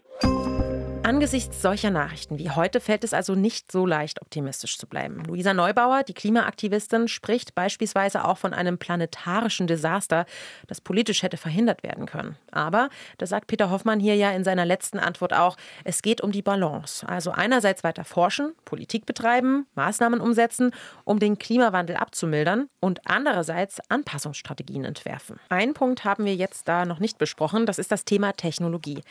Angesichts 1.09 1.63
solcher 1.63 1.89
Nachrichten 1.89 2.37
wie 2.37 2.51
heute 2.51 2.79
fällt 2.79 3.03
es 3.03 3.15
also 3.15 3.33
nicht 3.33 3.71
so 3.71 3.87
leicht, 3.87 4.21
optimistisch 4.21 4.77
zu 4.77 4.85
bleiben. 4.85 5.23
Luisa 5.25 5.55
Neubauer, 5.55 6.03
die 6.03 6.13
Klimaaktivistin, 6.13 7.07
spricht 7.07 7.55
beispielsweise 7.55 8.25
auch 8.25 8.37
von 8.37 8.53
einem 8.53 8.77
planetarischen 8.77 9.65
Desaster, 9.65 10.27
das 10.67 10.81
politisch 10.81 11.23
hätte 11.23 11.37
verhindert 11.37 11.81
werden 11.81 12.05
können. 12.05 12.35
Aber, 12.51 12.89
das 13.17 13.29
sagt 13.29 13.47
Peter 13.47 13.71
Hoffmann 13.71 13.99
hier 13.99 14.13
ja 14.13 14.29
in 14.29 14.43
seiner 14.43 14.67
letzten 14.67 14.99
Antwort 14.99 15.33
auch, 15.33 15.57
es 15.83 16.03
geht 16.03 16.21
um 16.21 16.31
die 16.31 16.43
Balance. 16.43 17.09
Also 17.09 17.31
einerseits 17.31 17.83
weiter 17.83 18.03
forschen, 18.03 18.53
Politik 18.63 19.07
betreiben, 19.07 19.65
Maßnahmen 19.73 20.21
umsetzen, 20.21 20.69
um 21.05 21.17
den 21.17 21.39
Klimawandel 21.39 21.95
abzumildern 21.95 22.69
und 22.81 23.01
andererseits 23.05 23.79
Anpassungsstrategien 23.89 24.85
entwerfen. 24.85 25.39
Einen 25.49 25.73
Punkt 25.73 26.03
haben 26.05 26.25
wir 26.25 26.35
jetzt 26.35 26.67
da 26.67 26.85
noch 26.85 26.99
nicht 26.99 27.17
besprochen, 27.17 27.65
das 27.65 27.79
ist 27.79 27.91
das 27.91 28.05
Thema 28.05 28.33
Technologie. 28.33 29.01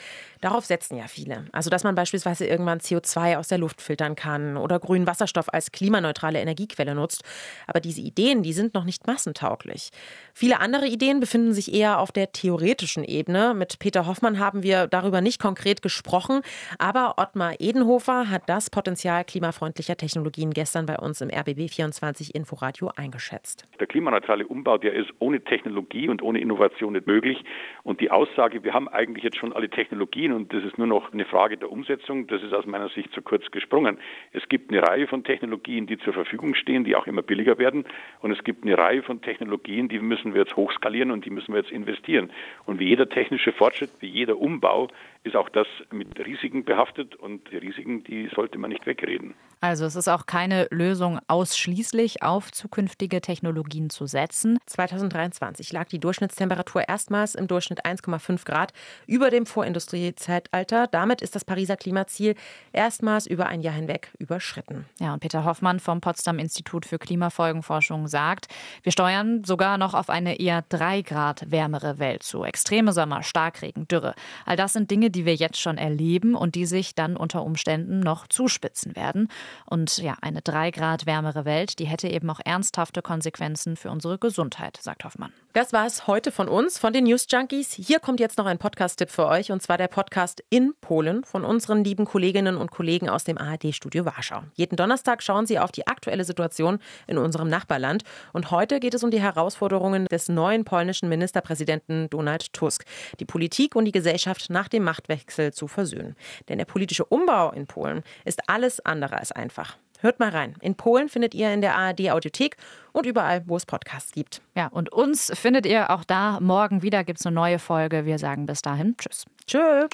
Darauf 0.40 0.64
setzen 0.64 0.97
ja 0.97 1.09
viele. 1.09 1.47
Also, 1.50 1.71
dass 1.71 1.83
man 1.88 1.88
beispielsweise 1.95 2.47
irgendwann 2.47 2.78
CO2 2.78 3.37
aus 3.37 3.49
der 3.49 3.59
Luft 3.59 3.80
filtern 3.80 4.14
kann 4.14 4.57
oder 4.57 4.78
grünen 4.78 5.07
Wasserstoff 5.07 5.52
als 5.52 5.73
klimaneutrale 5.73 6.40
Energiequelle 6.40 6.95
nutzt. 6.95 7.23
Aber 7.66 7.80
diese 7.80 8.00
Ideen, 8.00 8.42
die 8.42 8.52
sind 8.52 8.75
noch 8.75 8.85
nicht 8.85 9.07
massentauglich. 9.07 9.90
Viele 10.35 10.61
andere 10.61 10.87
Ideen 10.87 11.21
befinden 11.21 11.52
sich 11.52 11.73
eher 11.73 12.00
auf 12.00 12.12
der 12.12 12.33
theoretischen 12.33 13.04
Ebene. 13.04 13.54
Mit 13.54 13.78
Peter 13.78 14.07
Hoffmann 14.07 14.38
haben 14.38 14.62
wir 14.62 14.87
darüber 14.87 15.21
nicht 15.21 15.40
konkret 15.40 15.83
gesprochen, 15.83 16.42
aber 16.78 17.14
Ottmar 17.18 17.54
Edenhofer 17.59 18.30
hat 18.30 18.42
das 18.49 18.71
Potenzial 18.71 19.25
klimafreundlicher 19.25 19.97
Technologien 19.97 20.52
gestern 20.52 20.87
bei 20.87 20.97
uns 20.97 21.21
im 21.21 21.28
RBB24 21.28 22.35
Inforadio 22.35 22.90
eingeschätzt. 22.97 23.64
Der 23.80 23.87
klimaneutrale 23.87 24.47
Umbau, 24.47 24.78
der 24.78 24.95
ist 24.95 25.11
ohne 25.18 25.42
Technologie 25.42 26.09
und 26.09 26.23
ohne 26.23 26.40
Innovation 26.40 26.92
nicht 26.92 27.07
möglich. 27.07 27.45
Und 27.83 28.00
die 28.00 28.11
Aussage, 28.11 28.64
wir 28.64 28.75
haben 28.75 28.88
eigentlich 28.88 29.25
jetzt 29.25 29.38
schon 29.38 29.52
alle 29.52 29.68
Technologien 29.68 30.33
und 30.33 30.52
das 30.52 30.64
ist 30.64 30.78
nur 30.78 30.87
noch 30.87 31.12
eine 31.12 31.25
Frage 31.25 31.57
der 31.57 31.71
Umsetzung, 31.71 31.77
das 31.87 32.42
ist 32.42 32.52
aus 32.52 32.66
meiner 32.66 32.88
Sicht 32.90 33.12
zu 33.12 33.23
kurz 33.23 33.50
gesprungen. 33.50 33.99
Es 34.32 34.49
gibt 34.49 34.70
eine 34.70 34.82
Reihe 34.82 35.06
von 35.06 35.25
Technologien, 35.25 35.87
die 35.87 35.99
zur 35.99 36.12
Verfügung 36.12 36.54
stehen, 36.54 36.85
die 36.85 36.97
auch 36.97 37.06
immer 37.06 37.23
billiger 37.23 37.58
werden. 37.58 37.85
Und 38.20 38.32
es 38.32 38.42
gibt 38.44 38.64
eine 38.64 38.76
Reihe 38.76 39.02
von 39.02 39.20
Technologien, 39.20 39.88
die 39.88 39.99
müssen 39.99 40.35
wir 40.35 40.42
jetzt 40.42 40.56
hochskalieren 40.56 41.11
und 41.11 41.25
die 41.25 41.30
müssen 41.30 41.52
wir 41.52 41.61
jetzt 41.61 41.73
investieren. 41.73 42.30
Und 42.66 42.80
wie 42.80 42.88
jeder 42.88 43.08
technische 43.08 43.52
Fortschritt, 43.52 43.90
wie 44.00 44.08
jeder 44.08 44.38
Umbau, 44.38 44.88
ist 45.25 45.37
auch 45.37 45.49
das 45.49 45.66
mit 45.90 46.18
Risiken 46.25 46.64
behaftet 46.64 47.16
und 47.16 47.50
die 47.50 47.58
Risiken, 47.58 48.04
die 48.04 48.28
sollte 48.35 48.58
man 48.58 48.70
nicht 48.70 48.86
wegreden. 48.86 49.34
Also 49.60 49.86
es 49.86 49.97
ist 49.97 50.08
auch 50.08 50.26
keine 50.26 50.68
Lösung, 50.71 51.18
ausschließlich 51.26 52.23
auf 52.23 52.52
zukünftige 52.52 53.21
Technologien 53.21 53.90
zu 53.90 54.06
setzen. 54.06 54.58
2023 54.66 55.73
lag 55.73 55.88
die 55.88 55.99
Durchschnittstemperatur 55.99 56.88
erstmals 56.88 57.34
im 57.34 57.49
Durchschnitt 57.49 57.84
1,5 57.84 58.44
Grad 58.44 58.73
über 59.06 59.30
dem 59.30 59.47
Vorindustriezeitalter. 59.47 60.86
Damit 60.86 61.23
ist 61.23 61.34
das 61.34 61.44
Pariser 61.44 61.76
Klimaziel 61.76 62.36
erstmals 62.73 63.26
über 63.26 63.47
ein 63.47 63.60
Jahr 63.60 63.75
hinweg 63.75 64.12
überschritten. 64.18 64.84
Ja, 65.00 65.12
und 65.12 65.21
Peter 65.21 65.44
Hoffmann 65.44 65.80
vom 65.80 66.00
Potsdam 66.00 66.38
Institut 66.38 66.86
für 66.86 66.99
Klimafolgenforschung 66.99 68.06
sagt, 68.06 68.47
wir 68.84 68.92
steuern 68.92 69.42
sogar 69.44 69.76
noch 69.76 69.94
auf 69.94 70.08
eine 70.08 70.38
eher 70.38 70.64
drei 70.68 71.02
Grad 71.02 71.50
wärmere 71.50 71.99
Welt 71.99 72.23
zu. 72.23 72.44
Extreme 72.44 72.92
Sommer, 72.92 73.25
Starkregen, 73.25 73.88
Dürre. 73.88 74.14
All 74.47 74.56
das 74.56 74.73
sind 74.73 74.90
Dinge, 74.90 75.10
die 75.10 75.25
wir 75.25 75.34
jetzt 75.34 75.60
schon 75.60 75.78
erleben 75.78 76.36
und 76.36 76.54
die 76.54 76.66
sich 76.66 76.94
dann 76.94 77.16
unter 77.16 77.42
Umständen 77.42 77.99
noch 77.99 78.28
zuspitzen 78.28 78.94
werden. 78.94 79.28
Und 79.67 79.99
ja, 79.99 80.17
eine 80.21 80.43
drei 80.43 80.71
Grad 80.71 81.06
wärmere 81.06 81.45
Welt, 81.45 81.78
die 81.78 81.87
hätte 81.87 82.08
eben 82.08 82.28
auch 82.30 82.41
ernsthafte 82.45 83.02
Konsequenzen 83.02 83.76
für 83.76 83.91
unsere 83.91 84.19
Gesundheit, 84.19 84.78
sagt 84.80 85.04
Hoffmann. 85.04 85.32
Das 85.52 85.73
war 85.73 85.87
es 85.87 86.06
heute 86.06 86.30
von 86.30 86.49
uns, 86.49 86.78
von 86.78 86.93
den 86.93 87.04
News 87.04 87.26
Junkies. 87.30 87.73
Hier 87.73 88.00
kommt 88.00 88.21
jetzt 88.21 88.39
noch 88.39 88.47
ein 88.47 88.58
Podcast-Tipp 88.58 89.11
für 89.11 89.26
euch 89.26 89.50
und 89.50 89.63
zwar 89.63 89.78
der 89.78 89.89
Podcast 89.89 90.43
in 90.50 90.75
Polen 90.80 91.25
von 91.25 91.45
unseren 91.45 91.84
lieben 91.84 92.04
Kolleginnen 92.04 92.56
und 92.56 92.71
Kollegen 92.71 93.08
aus 93.08 93.25
dem 93.25 93.39
ARD-Studio 93.39 94.04
Warschau. 94.04 94.43
Jeden 94.54 94.76
Donnerstag 94.76 95.23
schauen 95.23 95.47
sie 95.47 95.58
auf 95.58 95.73
die 95.73 95.87
aktuelle 95.87 96.25
Situation 96.25 96.78
in 97.06 97.19
unserem 97.19 97.49
Nachbarland 97.49 98.04
und 98.32 98.50
heute 98.50 98.78
geht 98.78 98.95
es 98.95 99.02
um 99.02 99.11
die 99.11 99.21
Herausforderungen 99.21 100.06
des 100.06 100.28
neuen 100.28 100.65
polnischen 100.65 101.08
Ministerpräsidenten 101.08 102.08
Donald 102.11 102.52
Tusk, 102.52 102.84
die 103.19 103.25
Politik 103.25 103.75
und 103.75 103.84
die 103.84 103.93
Gesellschaft 103.93 104.50
nach 104.50 104.69
dem 104.69 104.84
Machtwechsel 104.84 105.52
zu 105.52 105.67
versöhnen. 105.67 106.15
Denn 106.49 106.58
der 106.58 106.67
politische 106.67 107.04
Umbau 107.04 107.50
in 107.52 107.67
Polen 107.67 108.02
ist 108.25 108.49
alles 108.49 108.80
andere 108.80 109.17
als 109.17 109.32
einfach. 109.38 109.76
Hört 110.00 110.20
mal 110.20 110.28
rein. 110.28 110.54
In 110.60 110.76
Polen 110.76 111.08
findet 111.08 111.34
ihr 111.34 111.52
in 111.52 111.60
der 111.60 111.76
ARD 111.76 112.10
Audiothek 112.10 112.56
und 112.92 113.04
überall, 113.04 113.42
wo 113.46 113.56
es 113.56 113.66
Podcasts 113.66 114.12
gibt. 114.12 114.42
Ja, 114.54 114.68
und 114.68 114.92
uns 114.92 115.32
findet 115.34 115.66
ihr 115.66 115.90
auch 115.90 116.04
da. 116.04 116.38
Morgen 116.40 116.82
wieder 116.82 117.02
gibt 117.02 117.18
es 117.18 117.26
eine 117.26 117.34
neue 117.34 117.58
Folge. 117.58 118.04
Wir 118.04 118.18
sagen 118.18 118.46
bis 118.46 118.62
dahin 118.62 118.96
Tschüss. 118.96 119.24
Tschö. 119.46 119.88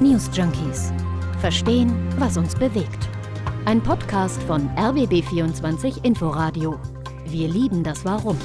News 0.00 0.28
Junkies. 0.32 0.92
Verstehen, 1.40 1.92
was 2.18 2.36
uns 2.36 2.56
bewegt. 2.56 3.08
Ein 3.64 3.80
Podcast 3.80 4.42
von 4.44 4.68
RBB24 4.70 6.04
Inforadio. 6.04 6.80
Wir 7.26 7.48
lieben 7.48 7.84
das 7.84 8.04
Warum. 8.04 8.38